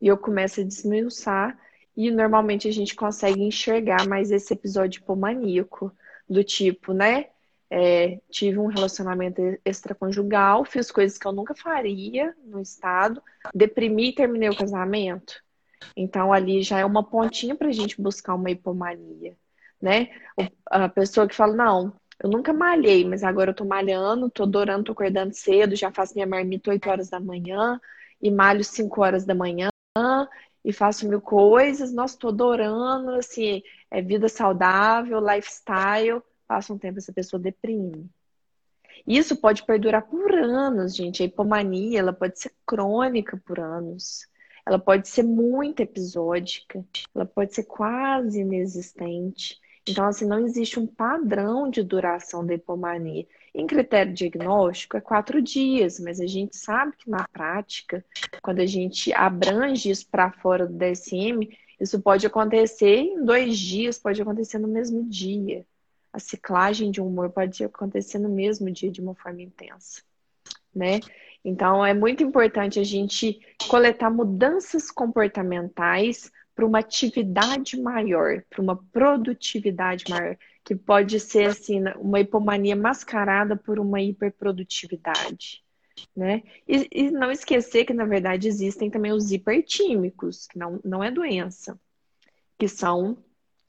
[0.00, 1.58] E eu começo a desmiuçar
[1.96, 5.90] e normalmente a gente consegue enxergar mais esse episódio hipomaníaco,
[6.28, 7.26] do tipo, né?
[7.68, 13.20] É, tive um relacionamento extraconjugal, fiz coisas que eu nunca faria no estado,
[13.52, 15.42] deprimi e terminei o casamento.
[15.96, 19.36] Então, ali já é uma pontinha para a gente buscar uma hipomania,
[19.80, 20.08] né?
[20.66, 24.84] A pessoa que fala, não, eu nunca malhei, mas agora eu tô malhando, tô adorando,
[24.84, 27.80] tô acordando cedo, já faço minha marmita 8 horas da manhã
[28.20, 29.68] e malho 5 horas da manhã
[30.64, 36.98] e faço mil coisas, nossa, tô adorando, assim, é vida saudável, lifestyle, passa um tempo
[36.98, 38.10] essa pessoa deprime.
[39.06, 41.22] Isso pode perdurar por anos, gente.
[41.22, 44.26] A hipomania, ela pode ser crônica por anos
[44.66, 49.60] ela pode ser muito episódica, ela pode ser quase inexistente.
[49.88, 53.24] Então, assim, não existe um padrão de duração da hipomania.
[53.54, 58.04] Em critério diagnóstico, é quatro dias, mas a gente sabe que na prática,
[58.42, 61.48] quando a gente abrange isso para fora do DSM,
[61.78, 65.64] isso pode acontecer em dois dias, pode acontecer no mesmo dia.
[66.12, 70.02] A ciclagem de humor pode acontecer no mesmo dia de uma forma intensa,
[70.74, 70.98] né?
[71.48, 78.74] Então, é muito importante a gente coletar mudanças comportamentais para uma atividade maior, para uma
[78.90, 85.62] produtividade maior, que pode ser assim uma hipomania mascarada por uma hiperprodutividade,
[86.16, 86.42] né?
[86.66, 91.12] E, e não esquecer que na verdade existem também os hipertímicos, que não, não é
[91.12, 91.78] doença,
[92.58, 93.16] que são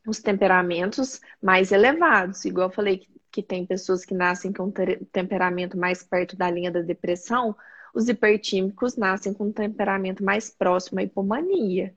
[0.07, 4.71] os temperamentos mais elevados, igual eu falei que que tem pessoas que nascem com um
[5.11, 7.55] temperamento mais perto da linha da depressão,
[7.93, 11.95] os hipertímicos nascem com um temperamento mais próximo à hipomania.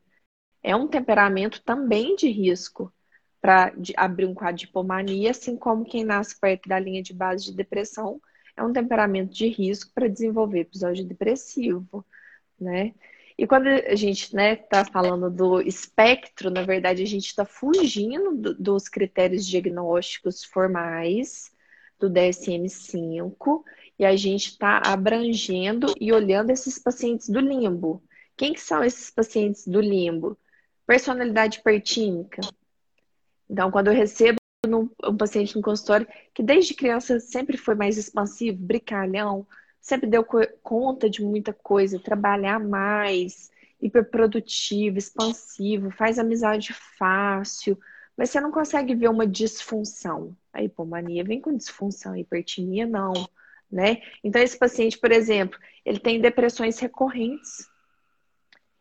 [0.62, 2.92] É um temperamento também de risco
[3.40, 7.46] para abrir um quadro de hipomania, assim como quem nasce perto da linha de base
[7.46, 8.20] de depressão
[8.60, 12.04] é um temperamento de risco para desenvolver episódio depressivo,
[12.58, 12.94] né?
[13.40, 17.46] E quando a gente está né, tá falando do espectro, na verdade, a gente está
[17.46, 21.50] fugindo do, dos critérios diagnósticos formais
[21.98, 23.64] do DSM-5
[23.98, 28.02] e a gente está abrangendo e olhando esses pacientes do limbo.
[28.36, 30.36] Quem que são esses pacientes do limbo?
[30.86, 32.42] Personalidade hipertímica.
[33.48, 38.58] Então, quando eu recebo um paciente no consultório que desde criança sempre foi mais expansivo,
[38.58, 39.46] brincalhão,
[39.80, 40.24] sempre deu
[40.62, 47.78] conta de muita coisa, trabalhar mais, hiperprodutivo, expansivo, faz amizade fácil,
[48.16, 50.36] mas você não consegue ver uma disfunção.
[50.52, 53.12] A hipomania vem com disfunção, a não,
[53.70, 54.02] né?
[54.22, 57.68] Então esse paciente, por exemplo, ele tem depressões recorrentes.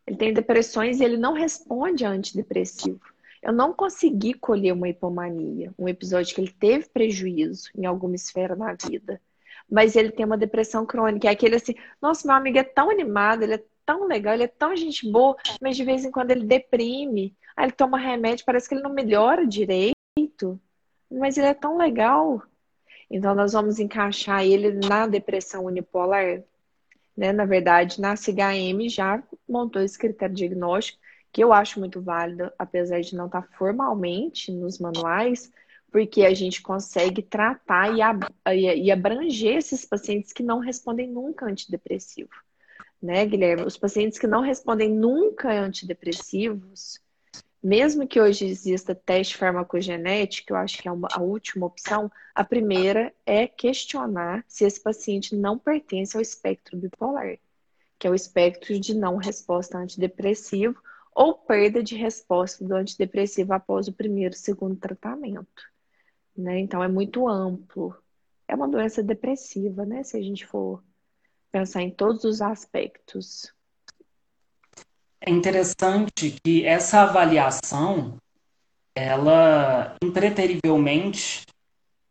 [0.06, 3.00] Ele tem depressões e ele não responde a antidepressivo.
[3.42, 8.56] Eu não consegui colher uma hipomania, um episódio que ele teve prejuízo em alguma esfera
[8.56, 9.22] na vida
[9.70, 11.28] mas ele tem uma depressão crônica.
[11.28, 14.48] É aquele assim, nossa, meu amigo é tão animado, ele é tão legal, ele é
[14.48, 17.36] tão gente boa, mas de vez em quando ele deprime.
[17.56, 20.60] Aí ele toma remédio, parece que ele não melhora direito,
[21.12, 22.42] mas ele é tão legal.
[23.10, 26.44] Então nós vamos encaixar ele na depressão unipolar.
[27.18, 27.34] Né?
[27.34, 31.00] Na verdade, na CHM já montou esse critério diagnóstico,
[31.32, 35.52] que eu acho muito válido, apesar de não estar formalmente nos manuais,
[35.92, 42.30] porque a gente consegue tratar e, abranger esses pacientes que não respondem nunca antidepressivo.
[43.02, 43.64] Né, Guilherme?
[43.64, 47.00] Os pacientes que não respondem nunca antidepressivos,
[47.62, 52.44] mesmo que hoje exista teste farmacogenético, eu acho que é uma, a última opção, a
[52.44, 57.38] primeira é questionar se esse paciente não pertence ao espectro bipolar,
[57.98, 60.82] que é o espectro de não resposta antidepressivo
[61.14, 65.70] ou perda de resposta do antidepressivo após o primeiro segundo tratamento
[66.40, 66.60] né?
[66.60, 67.96] Então é muito amplo.
[68.48, 70.04] É uma doença depressiva, né?
[70.04, 70.84] Se a gente for
[71.52, 73.54] pensar em todos os aspectos.
[75.22, 78.18] é interessante que essa avaliação,
[78.96, 81.46] ela impreterivelmente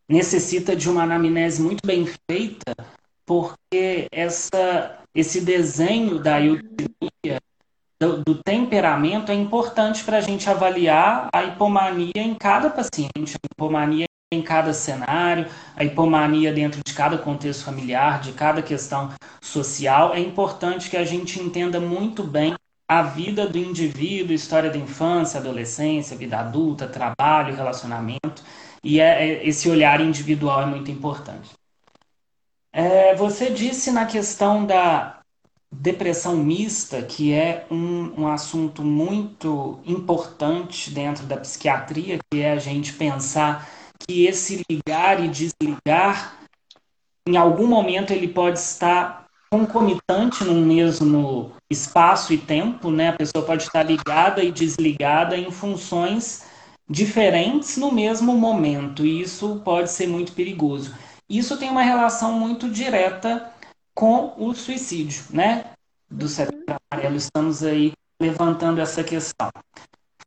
[0.09, 2.75] necessita de uma anamnese muito bem feita,
[3.27, 7.41] porque essa, esse desenho da eutimia,
[8.01, 13.47] do, do temperamento, é importante para a gente avaliar a hipomania em cada paciente, a
[13.53, 19.11] hipomania em cada cenário, a hipomania dentro de cada contexto familiar, de cada questão
[19.41, 20.15] social.
[20.15, 22.55] É importante que a gente entenda muito bem
[22.87, 28.43] a vida do indivíduo, história da infância, adolescência, vida adulta, trabalho, relacionamento.
[28.85, 31.51] E é, é, esse olhar individual é muito importante.
[32.71, 35.21] É, você disse na questão da
[35.73, 42.59] depressão mista, que é um, um assunto muito importante dentro da psiquiatria, que é a
[42.59, 46.39] gente pensar que esse ligar e desligar,
[47.27, 53.09] em algum momento ele pode estar concomitante num mesmo espaço e tempo, né?
[53.09, 56.47] A pessoa pode estar ligada e desligada em funções
[56.89, 60.95] diferentes no mesmo momento, e isso pode ser muito perigoso.
[61.29, 63.53] Isso tem uma relação muito direta
[63.95, 65.67] com o suicídio, né?
[66.11, 67.17] Do setembro amarelo.
[67.17, 69.51] Estamos aí levantando essa questão.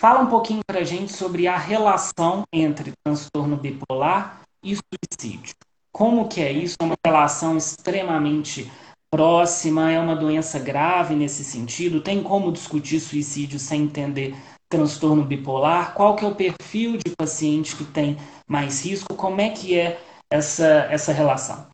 [0.02, 5.54] Fala um pouquinho para a gente sobre a relação entre transtorno bipolar e suicídio.
[5.92, 6.76] Como que é isso?
[6.82, 8.68] É uma relação extremamente
[9.12, 9.92] próxima?
[9.92, 12.02] É uma doença grave nesse sentido?
[12.02, 14.36] Tem como discutir suicídio sem entender
[14.68, 15.94] transtorno bipolar?
[15.94, 19.14] Qual que é o perfil de paciente que tem mais risco?
[19.14, 21.68] Como é que é essa, essa relação?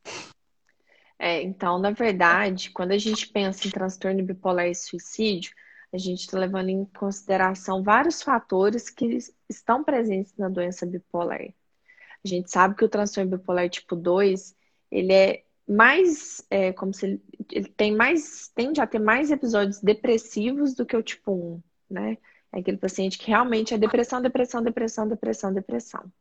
[1.17, 5.53] É, então, na verdade, quando a gente pensa em transtorno bipolar e suicídio,
[5.93, 9.17] a gente está levando em consideração vários fatores que
[9.49, 11.41] estão presentes na doença bipolar.
[11.41, 14.55] A gente sabe que o transtorno bipolar tipo 2,
[14.91, 17.21] ele é mais, é, como se
[17.51, 22.17] ele, tem mais, tende a ter mais episódios depressivos do que o tipo 1, né?
[22.51, 26.11] É aquele paciente que realmente é depressão, depressão, depressão, depressão, depressão.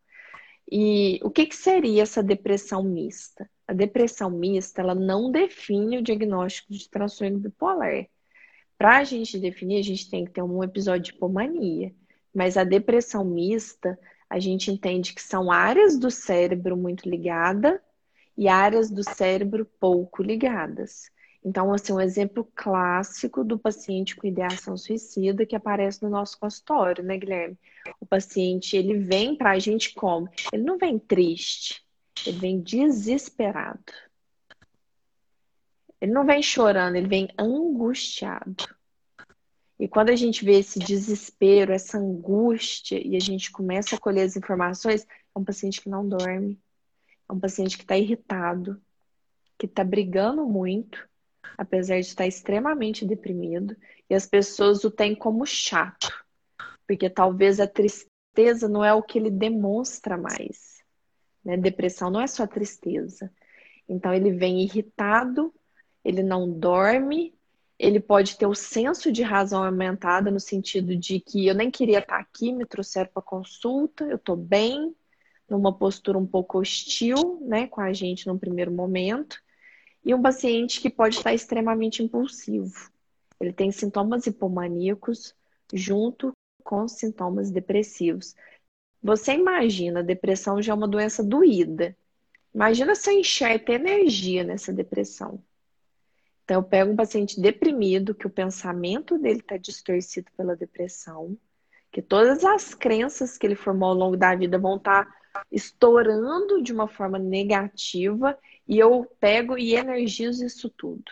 [0.71, 3.49] E o que, que seria essa depressão mista?
[3.67, 8.07] A depressão mista, ela não define o diagnóstico de transtorno bipolar.
[8.79, 11.93] Para a gente definir, a gente tem que ter um episódio de hipomania.
[12.35, 17.81] Mas a depressão mista, a gente entende que são áreas do cérebro muito ligadas
[18.37, 21.11] e áreas do cérebro pouco ligadas.
[21.43, 27.05] Então, assim, um exemplo clássico do paciente com ideação suicida que aparece no nosso consultório,
[27.05, 27.57] né, Guilherme?
[28.01, 30.29] O paciente, ele vem para a gente como?
[30.53, 31.83] Ele não vem triste,
[32.27, 33.93] ele vem desesperado.
[36.01, 38.77] Ele não vem chorando, ele vem angustiado.
[39.79, 44.23] E quando a gente vê esse desespero, essa angústia, e a gente começa a colher
[44.23, 46.59] as informações, é um paciente que não dorme,
[47.29, 48.81] é um paciente que está irritado,
[49.59, 51.07] que está brigando muito,
[51.59, 53.77] apesar de estar extremamente deprimido,
[54.09, 56.11] e as pessoas o têm como chato,
[56.87, 60.77] porque talvez a tristeza não é o que ele demonstra mais.
[61.45, 61.57] Né?
[61.57, 63.31] Depressão não é só tristeza.
[63.89, 65.55] Então ele vem irritado,
[66.07, 67.35] ele não dorme,
[67.77, 71.99] ele pode ter o senso de razão aumentada no sentido de que eu nem queria
[71.99, 74.95] estar aqui, me trouxeram para consulta, eu estou bem,
[75.51, 79.43] numa postura um pouco hostil, né, com a gente no primeiro momento,
[80.05, 82.89] e um paciente que pode estar extremamente impulsivo.
[83.41, 85.35] Ele tem sintomas hipomaníacos
[85.75, 86.31] junto
[86.63, 88.37] com sintomas depressivos.
[89.03, 91.97] Você imagina, a depressão já é uma doença doída.
[92.55, 95.43] Imagina se eu enxerga energia nessa depressão.
[96.47, 101.37] Então, eu pego um paciente deprimido, que o pensamento dele está distorcido pela depressão,
[101.91, 106.63] que todas as crenças que ele formou ao longo da vida vão estar tá estourando
[106.63, 111.03] de uma forma negativa, e eu pego e energizo isso tudo.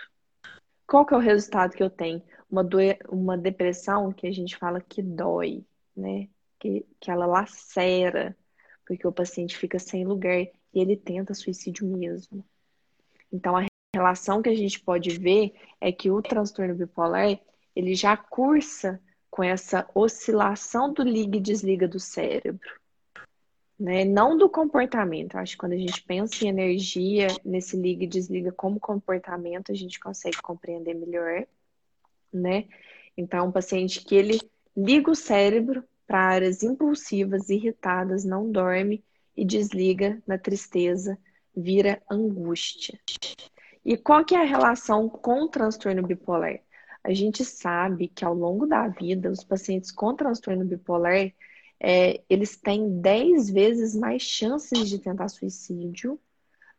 [0.87, 2.23] Qual que é o resultado que eu tenho?
[2.49, 2.65] Uma,
[3.09, 5.65] uma depressão que a gente fala que dói,
[5.97, 6.29] né?
[6.61, 8.37] Que, que ela lacera,
[8.87, 12.45] porque o paciente fica sem lugar e ele tenta suicídio mesmo.
[13.33, 17.39] Então, a relação que a gente pode ver é que o transtorno bipolar
[17.75, 22.71] ele já cursa com essa oscilação do liga e desliga do cérebro.
[23.79, 24.05] Né?
[24.05, 25.37] Não do comportamento.
[25.37, 29.75] Acho que quando a gente pensa em energia, nesse liga e desliga como comportamento, a
[29.75, 31.47] gente consegue compreender melhor.
[32.33, 32.67] Né?
[33.17, 34.41] Então, um paciente que ele
[34.77, 39.03] liga o cérebro para áreas impulsivas, irritadas, não dorme
[39.37, 41.19] e desliga na tristeza,
[41.57, 42.99] vira angústia.
[43.85, 46.61] E qual que é a relação com o transtorno bipolar?
[47.03, 51.31] A gente sabe que ao longo da vida, os pacientes com transtorno bipolar,
[51.79, 56.19] é, eles têm 10 vezes mais chances de tentar suicídio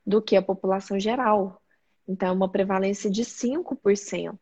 [0.05, 1.61] do que a população geral.
[2.07, 4.39] Então, é uma prevalência de 5%.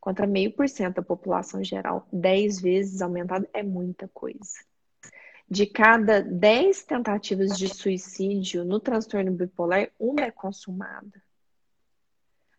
[0.00, 2.06] contra meio por cento da população geral.
[2.12, 4.58] 10 vezes aumentado é muita coisa.
[5.48, 11.22] De cada 10 tentativas de suicídio no transtorno bipolar, uma é consumada.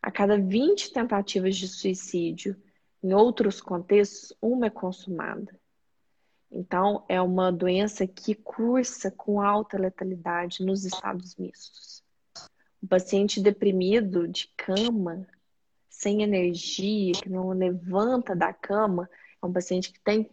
[0.01, 2.55] A cada 20 tentativas de suicídio
[3.01, 5.57] em outros contextos, uma é consumada.
[6.51, 12.03] Então, é uma doença que cursa com alta letalidade nos estados mistos.
[12.81, 15.27] O paciente deprimido de cama,
[15.89, 19.09] sem energia, que não levanta da cama,
[19.41, 20.29] é um paciente que tem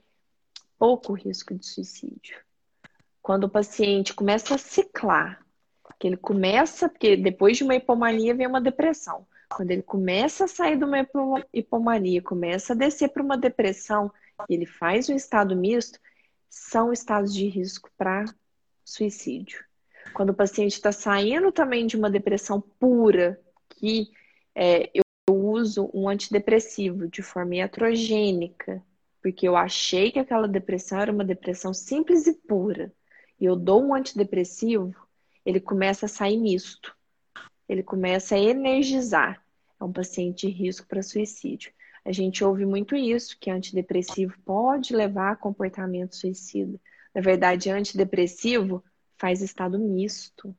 [0.78, 2.38] pouco risco de suicídio.
[3.20, 5.44] Quando o paciente começa a ciclar,
[5.98, 9.26] que ele começa, porque depois de uma hipomania vem uma depressão.
[9.48, 11.06] Quando ele começa a sair de uma
[11.52, 14.12] hipomania, começa a descer para uma depressão,
[14.48, 15.98] ele faz um estado misto,
[16.50, 18.24] são estados de risco para
[18.84, 19.64] suicídio.
[20.12, 24.10] Quando o paciente está saindo também de uma depressão pura, que
[24.54, 28.82] é, eu uso um antidepressivo de forma iatrogênica,
[29.22, 32.92] porque eu achei que aquela depressão era uma depressão simples e pura,
[33.40, 34.94] e eu dou um antidepressivo,
[35.44, 36.95] ele começa a sair misto.
[37.68, 39.42] Ele começa a energizar.
[39.80, 41.72] É um paciente de risco para suicídio.
[42.04, 46.80] A gente ouve muito isso, que antidepressivo pode levar a comportamento suicida.
[47.14, 48.84] Na verdade, antidepressivo
[49.18, 50.54] faz estado misto.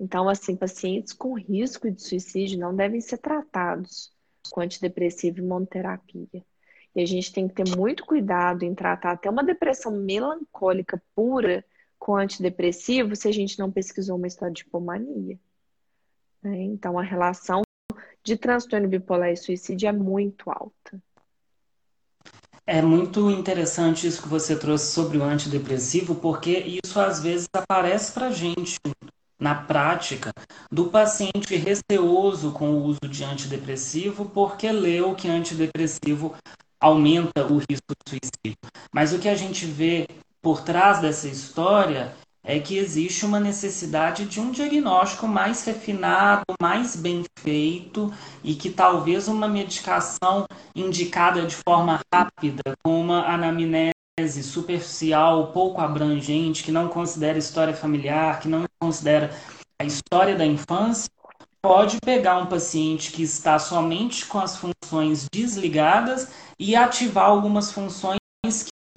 [0.00, 4.12] Então, assim, pacientes com risco de suicídio não devem ser tratados
[4.50, 6.44] com antidepressivo e monoterapia.
[6.94, 11.64] E a gente tem que ter muito cuidado em tratar até uma depressão melancólica pura
[11.98, 15.38] com antidepressivo se a gente não pesquisou uma história de hipomania.
[16.42, 16.62] Né?
[16.62, 17.62] Então, a relação
[18.24, 21.00] de transtorno bipolar e suicídio é muito alta.
[22.64, 28.12] É muito interessante isso que você trouxe sobre o antidepressivo, porque isso às vezes aparece
[28.12, 28.78] para gente
[29.40, 30.30] na prática
[30.70, 36.32] do paciente receoso com o uso de antidepressivo porque leu que antidepressivo
[36.80, 38.58] aumenta o risco de suicídio.
[38.92, 40.06] Mas o que a gente vê
[40.40, 42.14] por trás dessa história
[42.44, 48.12] é que existe uma necessidade de um diagnóstico mais refinado, mais bem feito
[48.42, 56.64] e que talvez uma medicação indicada de forma rápida, com uma anamnese superficial, pouco abrangente,
[56.64, 59.30] que não considera história familiar, que não considera
[59.80, 61.08] a história da infância,
[61.62, 66.28] pode pegar um paciente que está somente com as funções desligadas
[66.58, 68.18] e ativar algumas funções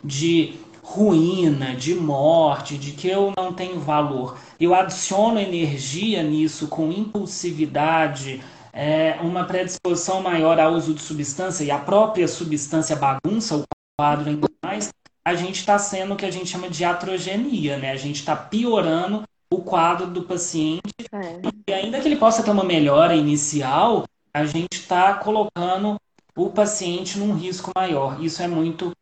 [0.04, 4.38] de ruína, de morte, de que eu não tenho valor.
[4.60, 11.72] Eu adiciono energia nisso com impulsividade, é, uma predisposição maior ao uso de substância e
[11.72, 13.64] a própria substância bagunça o
[14.00, 14.94] quadro ainda mais,
[15.26, 17.92] a gente está sendo o que a gente chama de atrogenia, né?
[17.92, 21.42] A gente está piorando o quadro do paciente é.
[21.68, 25.96] e ainda que ele possa ter uma melhora inicial, a gente está colocando
[26.36, 28.22] o paciente num risco maior.
[28.22, 28.94] Isso é muito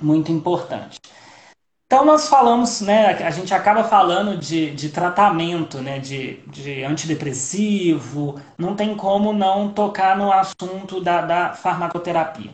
[0.00, 0.98] muito importante.
[1.86, 8.40] Então nós falamos, né, a gente acaba falando de, de tratamento, né, de, de antidepressivo,
[8.58, 12.50] não tem como não tocar no assunto da, da farmacoterapia.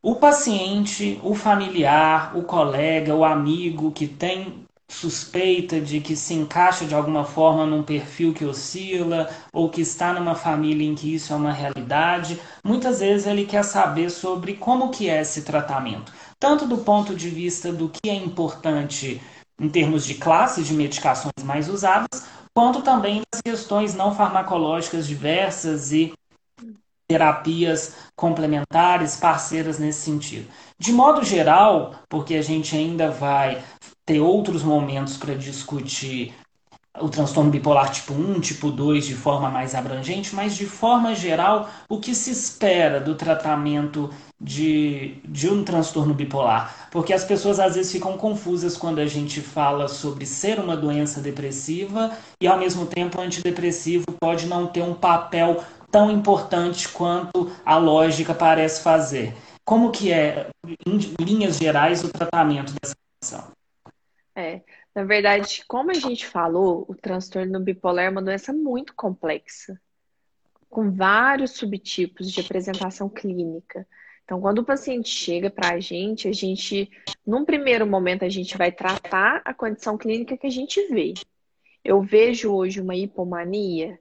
[0.00, 6.86] O paciente, o familiar, o colega, o amigo que tem suspeita de que se encaixa
[6.86, 11.32] de alguma forma num perfil que oscila ou que está numa família em que isso
[11.32, 16.66] é uma realidade, muitas vezes ele quer saber sobre como que é esse tratamento tanto
[16.66, 19.20] do ponto de vista do que é importante
[19.60, 22.24] em termos de classes de medicações mais usadas,
[22.54, 26.12] quanto também das questões não farmacológicas diversas e
[27.08, 30.48] terapias complementares, parceiras nesse sentido.
[30.78, 33.62] De modo geral, porque a gente ainda vai
[34.04, 36.34] ter outros momentos para discutir
[37.00, 41.68] o transtorno bipolar tipo 1, tipo 2 de forma mais abrangente, mas de forma geral,
[41.88, 44.10] o que se espera do tratamento
[44.40, 46.88] de, de um transtorno bipolar?
[46.90, 51.20] Porque as pessoas às vezes ficam confusas quando a gente fala sobre ser uma doença
[51.20, 57.50] depressiva e ao mesmo tempo o antidepressivo pode não ter um papel tão importante quanto
[57.64, 59.34] a lógica parece fazer.
[59.64, 60.48] Como que é,
[60.86, 63.52] em linhas gerais, o tratamento dessa condição?
[64.34, 64.62] É,
[64.94, 69.78] na verdade, como a gente falou, o transtorno bipolar é uma doença muito complexa,
[70.70, 73.86] com vários subtipos de apresentação clínica.
[74.28, 76.90] Então, quando o paciente chega para a gente, a gente,
[77.26, 81.14] num primeiro momento, a gente vai tratar a condição clínica que a gente vê.
[81.82, 83.98] Eu vejo hoje uma hipomania.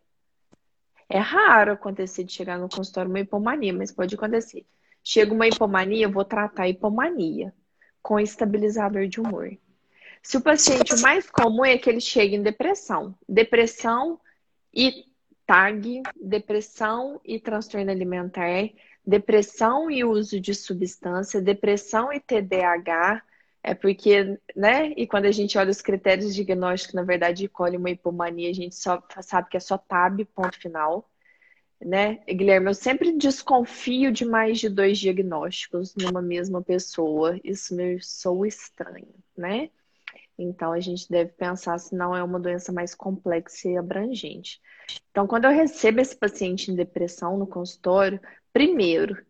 [1.08, 4.66] É raro acontecer de chegar no consultório uma hipomania, mas pode acontecer.
[5.02, 7.54] Chega uma hipomania, eu vou tratar a hipomania
[8.04, 9.58] com estabilizador de humor.
[10.22, 13.16] Se o paciente, o mais comum é que ele chegue em depressão.
[13.30, 14.20] Depressão
[14.74, 15.06] e
[15.46, 18.70] TAG, depressão e transtorno alimentar,
[19.08, 23.24] depressão e uso de substância, depressão e TDAH,
[23.64, 24.89] é porque, né?
[24.97, 28.53] E quando a gente olha os critérios de diagnóstico, na verdade, colhe uma hipomania, a
[28.53, 31.10] gente só sabe que é só TAB, ponto final.
[31.80, 32.16] Né?
[32.28, 37.39] Guilherme, eu sempre desconfio de mais de dois diagnósticos numa mesma pessoa.
[37.43, 39.70] Isso me soa estranho, né?
[40.38, 44.62] Então a gente deve pensar se não é uma doença mais complexa e abrangente.
[45.12, 48.22] Então, quando eu recebo esse paciente em depressão no consultório,
[48.54, 49.26] primeiro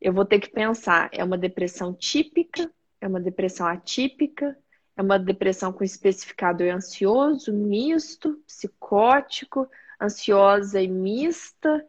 [0.00, 2.70] eu vou ter que pensar: é uma depressão típica
[3.00, 4.56] é uma depressão atípica,
[4.96, 9.68] é uma depressão com especificador ansioso, misto, psicótico,
[10.00, 11.84] ansiosa e mista.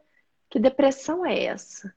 [0.50, 1.94] Que depressão é essa?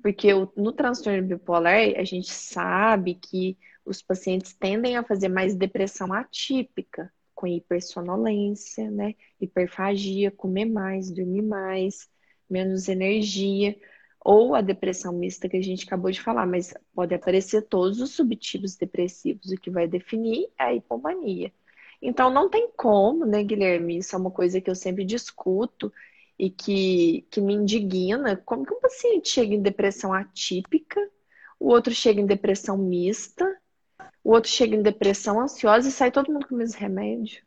[0.00, 3.58] Porque no transtorno bipolar, a gente sabe que
[3.88, 9.14] os pacientes tendem a fazer mais depressão atípica, com hipersonolência, né?
[9.40, 12.08] Hiperfagia, comer mais, dormir mais,
[12.50, 13.76] menos energia
[14.20, 18.10] ou a depressão mista que a gente acabou de falar, mas pode aparecer todos os
[18.10, 19.50] subtipos depressivos.
[19.50, 21.52] O que vai definir é a hipomania.
[22.00, 23.98] Então, não tem como, né, Guilherme?
[23.98, 25.92] Isso é uma coisa que eu sempre discuto
[26.38, 28.36] e que, que me indigna.
[28.36, 31.00] Como que um paciente chega em depressão atípica,
[31.58, 33.44] o outro chega em depressão mista,
[34.28, 37.42] o outro chega em depressão ansiosa e sai todo mundo com o mesmo remédio?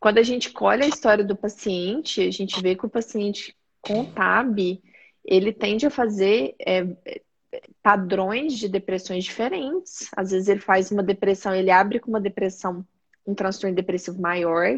[0.00, 4.04] Quando a gente colhe a história do paciente, a gente vê que o paciente com
[4.04, 4.82] TAB,
[5.24, 6.88] ele tende a fazer é,
[7.80, 10.08] padrões de depressões diferentes.
[10.16, 12.84] Às vezes ele faz uma depressão, ele abre com uma depressão,
[13.24, 14.76] um transtorno depressivo maior,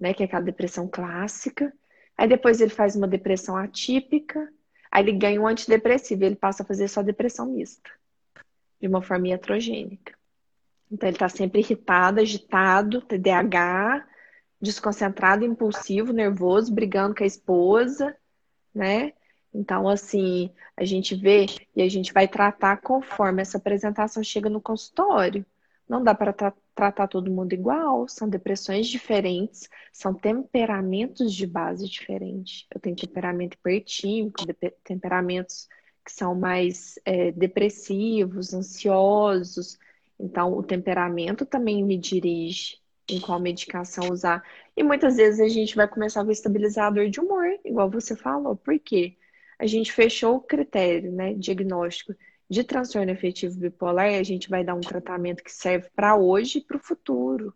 [0.00, 1.72] né, que é aquela depressão clássica.
[2.18, 4.52] Aí depois ele faz uma depressão atípica,
[4.90, 7.88] aí ele ganha um antidepressivo, ele passa a fazer só depressão mista,
[8.80, 10.14] de uma forma iatrogênica.
[10.90, 14.06] Então ele está sempre irritado, agitado, TDAH,
[14.60, 18.16] desconcentrado, impulsivo, nervoso, brigando com a esposa,
[18.74, 19.12] né?
[19.52, 24.60] Então, assim, a gente vê e a gente vai tratar conforme essa apresentação chega no
[24.60, 25.44] consultório.
[25.88, 31.88] Não dá para tra tratar todo mundo igual, são depressões diferentes, são temperamentos de base
[31.88, 32.66] diferentes.
[32.70, 34.44] Eu tenho temperamento hipertímico,
[34.84, 35.68] temperamentos
[36.06, 39.78] que são mais é, depressivos, ansiosos.
[40.18, 42.78] Então, o temperamento também me dirige
[43.08, 44.42] em qual medicação usar.
[44.76, 48.56] E muitas vezes a gente vai começar com estabilizador de humor, igual você falou.
[48.56, 49.16] Por quê?
[49.58, 52.14] a gente fechou o critério, né, diagnóstico
[52.48, 56.58] de transtorno afetivo bipolar e a gente vai dar um tratamento que serve para hoje
[56.58, 57.52] e para o futuro.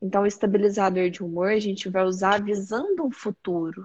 [0.00, 3.84] Então, o estabilizador de humor a gente vai usar visando um futuro.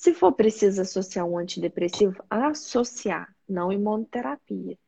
[0.00, 4.78] Se for preciso associar um antidepressivo, associar, não imunoterapia.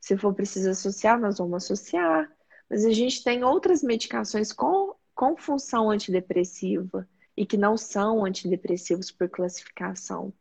[0.00, 2.28] Se for preciso associar, nós vamos associar.
[2.68, 9.12] Mas a gente tem outras medicações com, com função antidepressiva e que não são antidepressivos
[9.12, 10.32] por classificação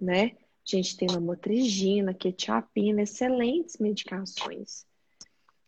[0.00, 0.36] né?
[0.36, 4.86] A gente tem lamotrigina, quetiapina, excelentes medicações.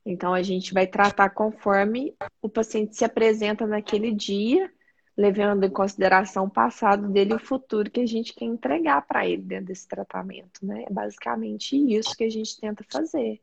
[0.07, 4.73] Então, a gente vai tratar conforme o paciente se apresenta naquele dia,
[5.19, 9.27] levando em consideração o passado dele e o futuro que a gente quer entregar para
[9.27, 10.85] ele dentro desse tratamento, né?
[10.89, 13.41] É basicamente isso que a gente tenta fazer.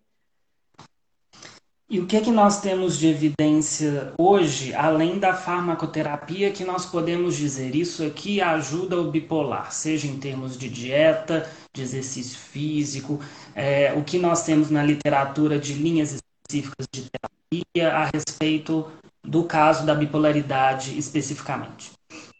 [1.87, 6.85] E o que é que nós temos de evidência hoje, além da farmacoterapia, que nós
[6.85, 13.19] podemos dizer isso aqui ajuda o bipolar, seja em termos de dieta, de exercício físico,
[13.53, 18.89] é, o que nós temos na literatura de linhas específicas de terapia a respeito
[19.27, 21.91] do caso da bipolaridade especificamente?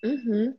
[0.04, 0.56] Uhum.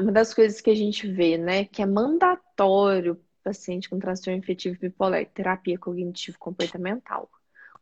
[0.00, 4.78] Uma das coisas que a gente vê, né, que é mandatório paciente com transtorno afetivo
[4.78, 7.28] bipolar, terapia cognitivo-comportamental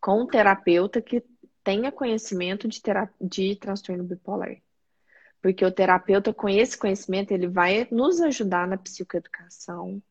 [0.01, 1.23] com um terapeuta que
[1.63, 2.81] tenha conhecimento de,
[3.21, 4.57] de transtorno bipolar.
[5.43, 10.03] Porque o terapeuta, com esse conhecimento, ele vai nos ajudar na psicoeducação,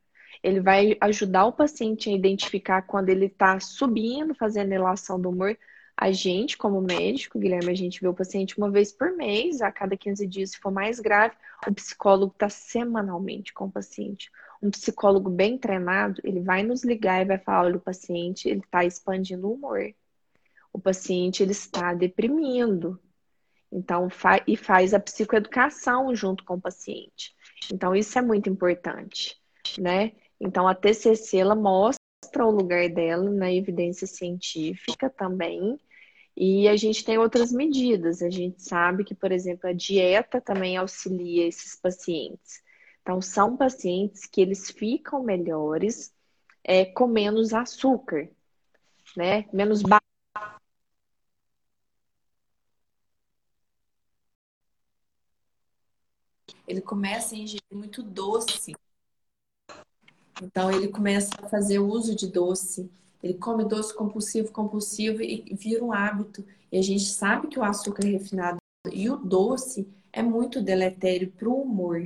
[0.42, 5.58] ele vai ajudar o paciente a identificar quando ele está subindo, fazendo relação do humor.
[6.02, 9.70] A gente, como médico, Guilherme, a gente vê o paciente uma vez por mês, a
[9.72, 11.36] cada 15 dias, se for mais grave,
[11.68, 14.32] o psicólogo está semanalmente com o paciente
[14.62, 18.60] um psicólogo bem treinado, ele vai nos ligar e vai falar, olha, o paciente ele
[18.60, 19.94] está expandindo o humor.
[20.72, 23.00] O paciente ele está deprimindo.
[23.72, 27.34] Então, fa e faz a psicoeducação junto com o paciente.
[27.72, 29.40] Então, isso é muito importante,
[29.78, 30.12] né?
[30.40, 35.80] Então, a TCC, ela mostra o lugar dela na evidência científica também,
[36.40, 38.22] e a gente tem outras medidas.
[38.22, 42.64] A gente sabe que, por exemplo, a dieta também auxilia esses pacientes.
[43.02, 46.14] Então, são pacientes que eles ficam melhores
[46.64, 48.30] é, com menos açúcar,
[49.18, 49.50] né?
[49.52, 50.00] Menos ba...
[56.66, 58.74] Ele começa a ingerir muito doce.
[60.42, 62.90] Então ele começa a fazer uso de doce,
[63.22, 66.44] ele come doce compulsivo, compulsivo e vira um hábito.
[66.72, 68.58] E a gente sabe que o açúcar refinado
[68.92, 72.02] e o doce é muito deletério para o humor,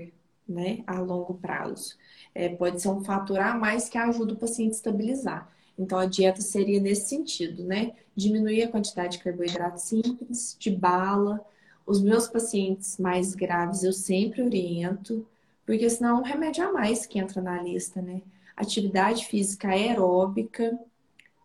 [0.47, 1.95] né, a longo prazo.
[2.33, 5.53] É, pode ser um fator a mais que ajuda o paciente a estabilizar.
[5.77, 7.93] Então, a dieta seria nesse sentido, né?
[8.15, 11.43] Diminuir a quantidade de carboidrato simples, de bala.
[11.85, 15.25] Os meus pacientes mais graves eu sempre oriento,
[15.65, 18.21] porque senão é um remédio a mais que entra na lista, né?
[18.55, 20.77] Atividade física aeróbica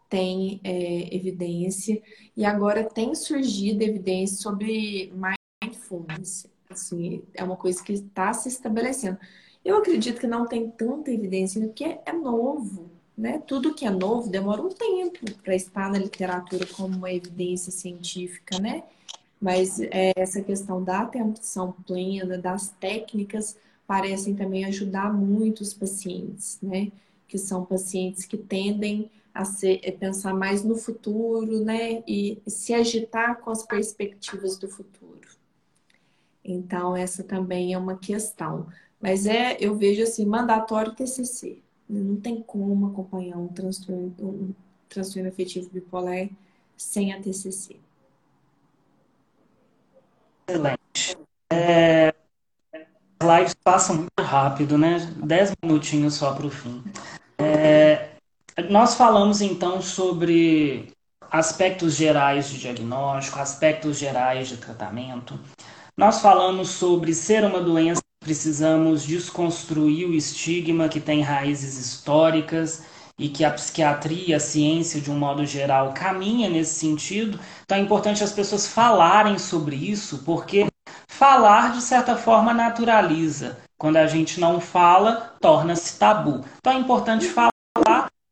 [0.08, 2.00] tem é, evidência,
[2.36, 5.12] e agora tem surgido evidência sobre
[5.62, 6.46] mindfulness.
[6.70, 9.18] Assim, é uma coisa que está se estabelecendo.
[9.64, 13.42] Eu acredito que não tem tanta evidência, porque é novo né?
[13.44, 18.60] Tudo que é novo demora um tempo para estar na literatura como uma evidência científica,
[18.60, 18.84] né?
[19.40, 23.56] Mas é, essa questão da atenção plena, das técnicas,
[23.86, 26.92] parecem também ajudar muito os pacientes, né?
[27.26, 32.02] Que são pacientes que tendem a ser, a pensar mais no futuro, né?
[32.08, 35.28] E se agitar com as perspectivas do futuro.
[36.44, 38.66] Então, essa também é uma questão.
[39.00, 41.62] Mas é, eu vejo assim, mandatório TCC.
[41.88, 44.52] Não tem como acompanhar um transtorno, um
[44.88, 46.28] transtorno afetivo bipolar
[46.76, 47.76] sem a TCC.
[50.48, 51.16] Excelente.
[51.52, 52.12] É,
[53.20, 54.98] as lives passam muito rápido, né?
[55.24, 56.82] Dez minutinhos só para o fim.
[57.38, 58.07] É,
[58.68, 60.92] nós falamos então sobre
[61.30, 65.38] aspectos gerais de diagnóstico, aspectos gerais de tratamento.
[65.96, 72.82] Nós falamos sobre ser uma doença precisamos desconstruir o estigma que tem raízes históricas
[73.18, 77.40] e que a psiquiatria, a ciência de um modo geral caminha nesse sentido.
[77.64, 80.66] Então é importante as pessoas falarem sobre isso, porque
[81.08, 83.58] falar de certa forma naturaliza.
[83.78, 86.44] Quando a gente não fala, torna-se tabu.
[86.58, 87.48] Então é importante falar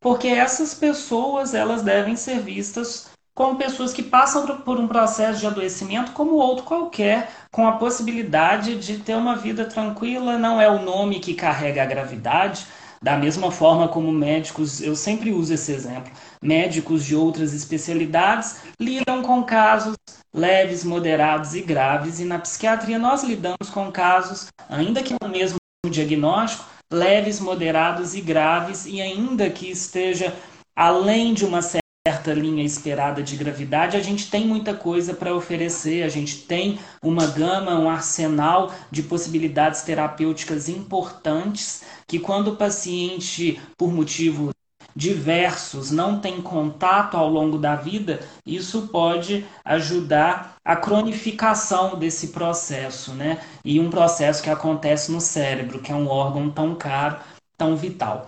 [0.01, 5.47] porque essas pessoas elas devem ser vistas como pessoas que passam por um processo de
[5.47, 10.83] adoecimento como outro qualquer, com a possibilidade de ter uma vida tranquila, não é o
[10.83, 12.67] nome que carrega a gravidade.
[13.03, 19.23] Da mesma forma como médicos, eu sempre uso esse exemplo, médicos de outras especialidades lidam
[19.23, 19.95] com casos
[20.35, 25.59] leves, moderados e graves, e na psiquiatria nós lidamos com casos, ainda que no mesmo
[25.91, 30.35] diagnóstico, leves, moderados e graves, e ainda que esteja
[30.75, 36.05] além de uma certa linha esperada de gravidade, a gente tem muita coisa para oferecer,
[36.05, 43.61] a gente tem uma gama, um arsenal de possibilidades terapêuticas importantes que quando o paciente,
[43.77, 44.56] por motivos
[44.97, 53.13] diversos, não tem contato ao longo da vida, isso pode ajudar a cronificação desse processo,
[53.13, 53.39] né?
[53.63, 57.19] E um processo que acontece no cérebro, que é um órgão tão caro,
[57.59, 58.27] tão vital.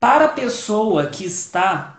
[0.00, 1.98] Para a pessoa que está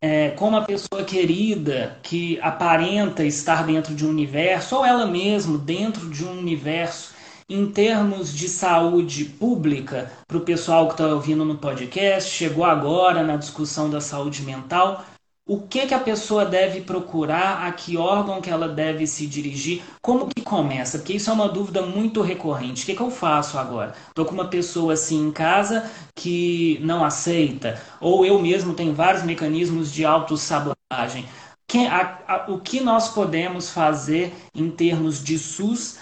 [0.00, 5.58] é, com uma pessoa querida que aparenta estar dentro de um universo, ou ela mesma
[5.58, 7.13] dentro de um universo,
[7.54, 13.22] em termos de saúde pública, para o pessoal que está ouvindo no podcast, chegou agora
[13.22, 15.04] na discussão da saúde mental,
[15.46, 19.82] o que, que a pessoa deve procurar, a que órgão que ela deve se dirigir,
[20.02, 20.98] como que começa?
[20.98, 22.82] Porque isso é uma dúvida muito recorrente.
[22.82, 23.94] O que, que eu faço agora?
[24.08, 29.22] Estou com uma pessoa assim em casa que não aceita, ou eu mesmo tenho vários
[29.22, 31.26] mecanismos de autossabotagem.
[32.48, 35.98] o que nós podemos fazer em termos de SUS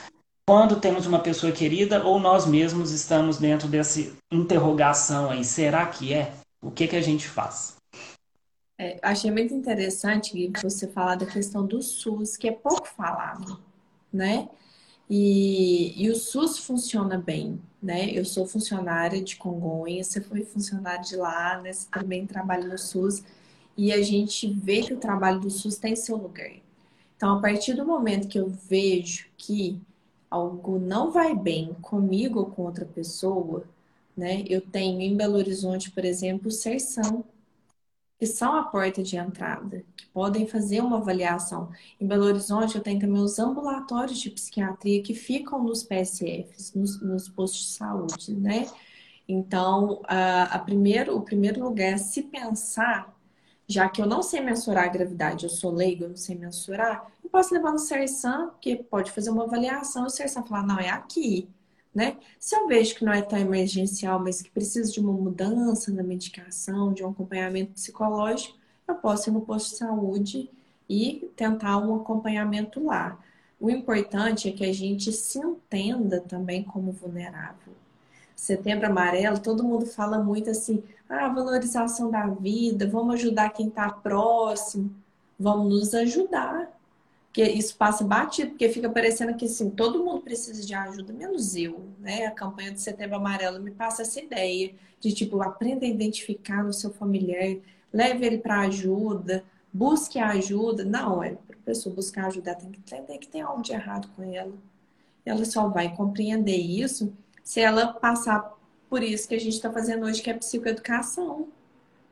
[0.49, 5.45] quando temos uma pessoa querida ou nós mesmos estamos dentro dessa interrogação aí?
[5.45, 6.33] Será que é?
[6.61, 7.77] O que, que a gente faz?
[8.79, 13.61] É, achei muito interessante, você falar da questão do SUS, que é pouco falado,
[14.13, 14.49] né?
[15.09, 18.11] E, e o SUS funciona bem, né?
[18.11, 21.73] Eu sou funcionária de Congonhas, você foi funcionária de lá, né?
[21.73, 23.23] Você também trabalha no SUS,
[23.77, 26.51] e a gente vê que o trabalho do SUS tem seu lugar.
[27.17, 29.81] Então, a partir do momento que eu vejo que
[30.33, 33.65] algo não vai bem comigo ou com outra pessoa,
[34.17, 34.45] né?
[34.49, 37.25] Eu tenho em Belo Horizonte, por exemplo, Serção,
[38.19, 41.71] que são a porta de entrada, que podem fazer uma avaliação.
[42.01, 47.03] Em Belo Horizonte, eu tenho também os ambulatórios de psiquiatria que ficam nos PSFs, nos,
[47.03, 48.69] nos postos de saúde, né?
[49.29, 53.12] Então, a, a primeiro, o primeiro lugar é se pensar,
[53.73, 57.11] já que eu não sei mensurar a gravidade, eu sou leigo, eu não sei mensurar,
[57.25, 60.79] eu posso levar no CERSAM, que pode fazer uma avaliação, e o CERSAM falar, não,
[60.79, 61.49] é aqui
[61.95, 62.17] né?
[62.39, 66.03] Se eu vejo que não é tão emergencial, mas que precisa de uma mudança na
[66.03, 68.57] medicação, de um acompanhamento psicológico,
[68.89, 70.51] eu posso ir no posto de saúde
[70.89, 73.19] e tentar um acompanhamento lá.
[73.61, 77.75] O importante é que a gente se entenda também como vulnerável.
[78.43, 83.89] Setembro Amarelo, todo mundo fala muito assim, ah, valorização da vida, vamos ajudar quem está
[83.89, 84.93] próximo,
[85.39, 86.69] vamos nos ajudar.
[87.27, 91.55] Porque isso passa batido, porque fica parecendo que assim, todo mundo precisa de ajuda, menos
[91.55, 92.27] eu, né?
[92.27, 96.73] A campanha de Setembro Amarelo me passa essa ideia de tipo, aprenda a identificar no
[96.73, 97.59] seu familiar,
[97.93, 100.85] leve ele para ajuda, busque ajuda.
[100.85, 104.09] Não, é para a pessoa buscar ajuda, tem que entender que tem algo de errado
[104.17, 104.53] com ela.
[105.25, 107.13] Ela só vai compreender isso
[107.43, 108.57] se ela passar
[108.89, 111.49] por isso que a gente está fazendo hoje, que é psicoeducação,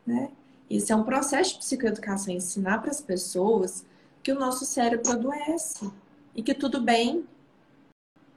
[0.07, 0.31] né?
[0.69, 3.85] Isso é um processo de psicoeducação, ensinar para as pessoas
[4.23, 5.91] que o nosso cérebro adoece
[6.35, 7.25] e que tudo bem,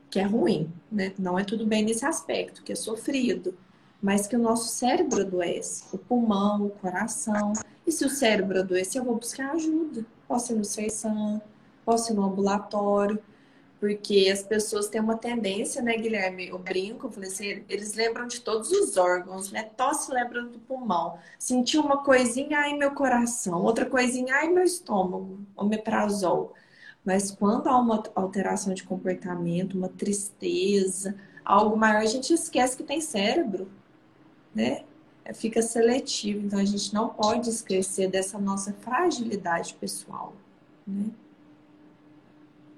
[0.10, 1.14] que é ruim, né?
[1.18, 3.56] Não é tudo bem nesse aspecto, que é sofrido,
[4.02, 7.54] mas que o nosso cérebro adoece, o pulmão, o coração.
[7.88, 10.06] E se o cérebro adoecer, eu vou buscar ajuda.
[10.28, 11.41] Posso ir no CERSAM,
[11.86, 13.20] posso ir no ambulatório,
[13.84, 16.48] porque as pessoas têm uma tendência, né, Guilherme?
[16.48, 19.64] Eu brinco, eu falei assim, eles lembram de todos os órgãos, né?
[19.76, 21.20] Tosse lembra do pulmão.
[21.38, 23.62] Senti uma coisinha, ai, meu coração.
[23.62, 25.38] Outra coisinha, ai, meu estômago.
[25.54, 26.54] Omeprazol.
[27.04, 32.84] Mas quando há uma alteração de comportamento, uma tristeza, algo maior, a gente esquece que
[32.84, 33.70] tem cérebro,
[34.56, 34.86] né?
[35.34, 36.46] Fica seletivo.
[36.46, 40.34] Então, a gente não pode esquecer dessa nossa fragilidade pessoal,
[40.88, 41.08] né?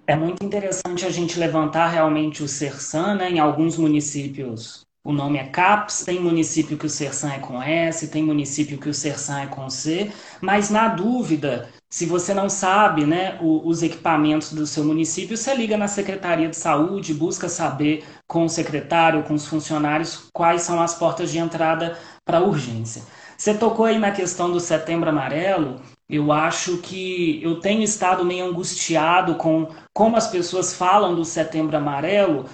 [0.08, 3.32] É muito interessante a gente levantar realmente o Sersan, né?
[3.32, 8.08] Em alguns municípios o nome é CAPS, tem município que o Sersan é com S,
[8.08, 13.06] tem município que o Sersan é com C, mas na dúvida, se você não sabe
[13.06, 18.46] né, os equipamentos do seu município, você liga na Secretaria de Saúde, busca saber com
[18.46, 21.96] o secretário, com os funcionários, quais são as portas de entrada
[22.26, 23.04] para urgência.
[23.38, 25.80] Você tocou aí na questão do Setembro Amarelo,
[26.10, 31.76] eu acho que eu tenho estado meio angustiado com como as pessoas falam do Setembro
[31.76, 32.46] Amarelo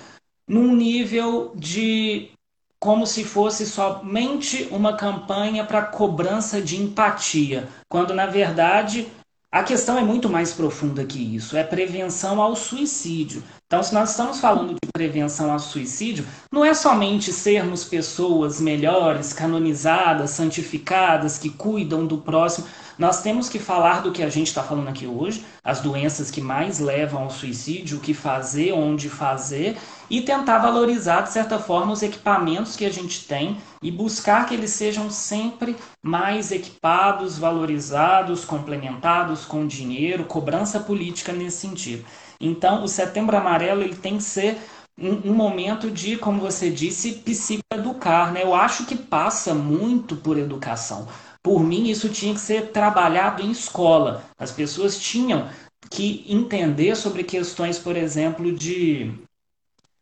[0.48, 2.32] num nível de
[2.80, 9.08] como se fosse somente uma campanha para cobrança de empatia, quando na verdade
[9.52, 13.44] a questão é muito mais profunda que isso, é prevenção ao suicídio.
[13.68, 19.34] Então, se nós estamos falando de prevenção ao suicídio, não é somente sermos pessoas melhores,
[19.34, 22.66] canonizadas, santificadas, que cuidam do próximo.
[22.98, 26.42] Nós temos que falar do que a gente está falando aqui hoje, as doenças que
[26.42, 29.78] mais levam ao suicídio, o que fazer, onde fazer,
[30.10, 34.54] e tentar valorizar, de certa forma, os equipamentos que a gente tem e buscar que
[34.54, 42.06] eles sejam sempre mais equipados, valorizados, complementados com dinheiro, cobrança política nesse sentido.
[42.40, 44.58] Então, o Setembro Amarelo ele tem que ser
[45.00, 48.32] um, um, momento de, como você disse, psicoeducar.
[48.32, 48.44] Né?
[48.44, 51.08] Eu acho que passa muito por educação.
[51.44, 54.24] Por mim, isso tinha que ser trabalhado em escola.
[54.38, 55.50] As pessoas tinham
[55.90, 59.12] que entender sobre questões, por exemplo, de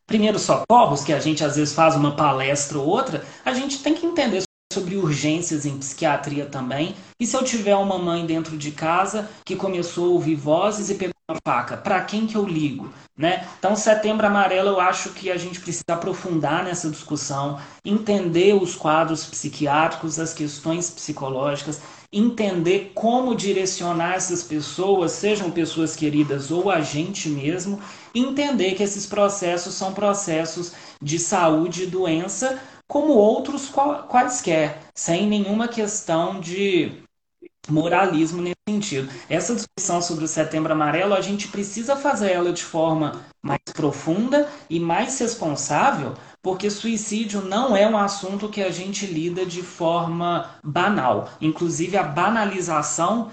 [0.06, 3.94] primeiros socorros, que a gente às vezes faz uma palestra ou outra, a gente tem
[3.94, 6.96] que entender sobre urgências em psiquiatria também.
[7.20, 10.94] E se eu tiver uma mãe dentro de casa que começou a ouvir vozes e
[10.94, 12.94] pegou uma faca, para quem que eu ligo?
[13.18, 13.48] Né?
[13.58, 19.26] Então, Setembro Amarelo, eu acho que a gente precisa aprofundar nessa discussão, entender os quadros
[19.26, 21.82] psiquiátricos, as questões psicológicas,
[22.14, 27.80] entender como direcionar essas pessoas, sejam pessoas queridas ou a gente mesmo,
[28.14, 32.60] entender que esses processos são processos de saúde e doença,
[32.90, 33.72] como outros
[34.10, 37.04] quaisquer, sem nenhuma questão de
[37.70, 39.14] moralismo nesse sentido.
[39.30, 44.50] Essa discussão sobre o Setembro Amarelo, a gente precisa fazer ela de forma mais profunda
[44.68, 50.50] e mais responsável, porque suicídio não é um assunto que a gente lida de forma
[50.64, 51.30] banal.
[51.40, 53.30] Inclusive, a banalização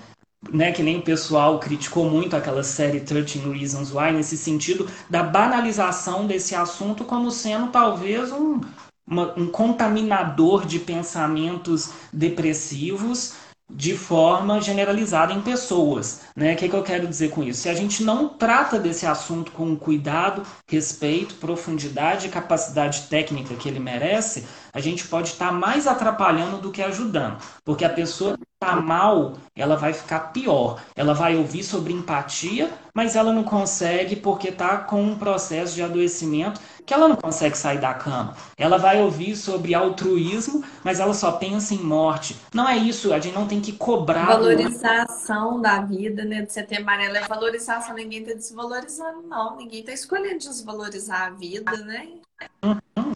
[0.52, 5.22] né, que nem o pessoal criticou muito aquela série 13 Reasons Why, nesse sentido da
[5.22, 8.60] banalização desse assunto como sendo talvez um,
[9.06, 13.34] uma, um contaminador de pensamentos depressivos
[13.68, 16.20] de forma generalizada em pessoas.
[16.36, 16.54] Né?
[16.54, 17.62] O que, que eu quero dizer com isso?
[17.62, 23.68] Se a gente não trata desse assunto com cuidado, respeito, profundidade e capacidade técnica que
[23.68, 27.38] ele merece, a gente pode estar mais atrapalhando do que ajudando.
[27.64, 28.36] Porque a pessoa
[28.66, 30.82] está mal, ela vai ficar pior.
[30.96, 35.82] Ela vai ouvir sobre empatia, mas ela não consegue porque está com um processo de
[35.82, 38.36] adoecimento que ela não consegue sair da cama.
[38.56, 42.36] Ela vai ouvir sobre altruísmo, mas ela só pensa em morte.
[42.54, 44.26] Não é isso, a gente não tem que cobrar.
[44.26, 46.42] Valorização da vida, né?
[46.42, 47.94] De ter amarelo é valorização.
[47.94, 49.56] Ninguém está desvalorizando, não.
[49.56, 52.08] Ninguém está escolhendo desvalorizar a vida, né?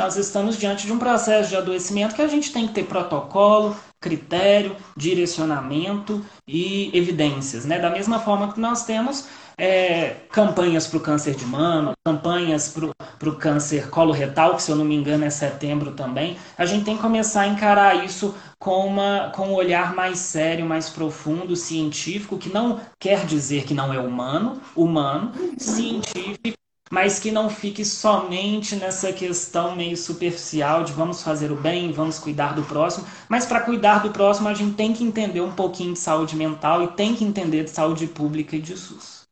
[0.01, 3.77] Nós estamos diante de um processo de adoecimento que a gente tem que ter protocolo,
[4.01, 7.79] critério, direcionamento e evidências, né?
[7.79, 9.29] Da mesma forma que nós temos
[9.59, 12.75] é, campanhas para o câncer de mama, campanhas
[13.19, 16.39] para o câncer coloretal, que se eu não me engano é setembro também.
[16.57, 20.65] A gente tem que começar a encarar isso com, uma, com um olhar mais sério,
[20.65, 26.57] mais profundo, científico, que não quer dizer que não é humano, humano, científico,
[26.91, 32.19] mas que não fique somente nessa questão meio superficial de vamos fazer o bem, vamos
[32.19, 33.07] cuidar do próximo.
[33.29, 36.83] Mas para cuidar do próximo, a gente tem que entender um pouquinho de saúde mental
[36.83, 39.23] e tem que entender de saúde pública e de SUS.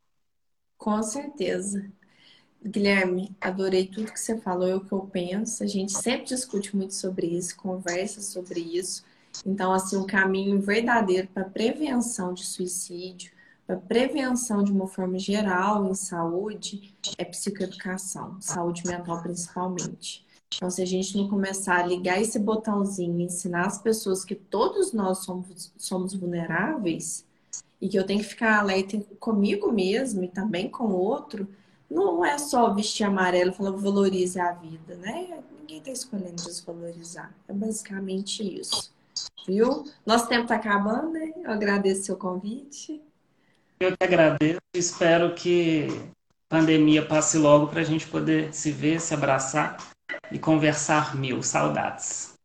[0.77, 1.91] Com certeza.
[2.65, 5.63] Guilherme, adorei tudo que você falou, é o que eu penso.
[5.63, 9.05] A gente sempre discute muito sobre isso, conversa sobre isso.
[9.45, 13.33] Então, assim, um caminho verdadeiro para prevenção de suicídio,
[13.69, 20.27] para prevenção de uma forma geral em saúde, é psicoeducação, saúde mental principalmente.
[20.57, 24.35] Então, se a gente não começar a ligar esse botãozinho e ensinar as pessoas que
[24.35, 27.27] todos nós somos, somos vulneráveis,
[27.79, 31.47] e que eu tenho que ficar alerta comigo mesmo e também com o outro,
[31.91, 35.43] não é só vestir amarelo e falar valorize a vida, né?
[35.61, 37.35] Ninguém está escolhendo desvalorizar.
[37.47, 38.91] É basicamente isso.
[39.47, 39.85] Viu?
[40.07, 41.35] Nosso tempo está acabando, né?
[41.37, 43.03] Eu agradeço o seu convite.
[43.81, 44.61] Eu que agradeço.
[44.74, 45.87] Espero que
[46.51, 49.76] a pandemia passe logo para a gente poder se ver, se abraçar
[50.33, 51.43] e conversar mil.
[51.43, 52.37] Saudades.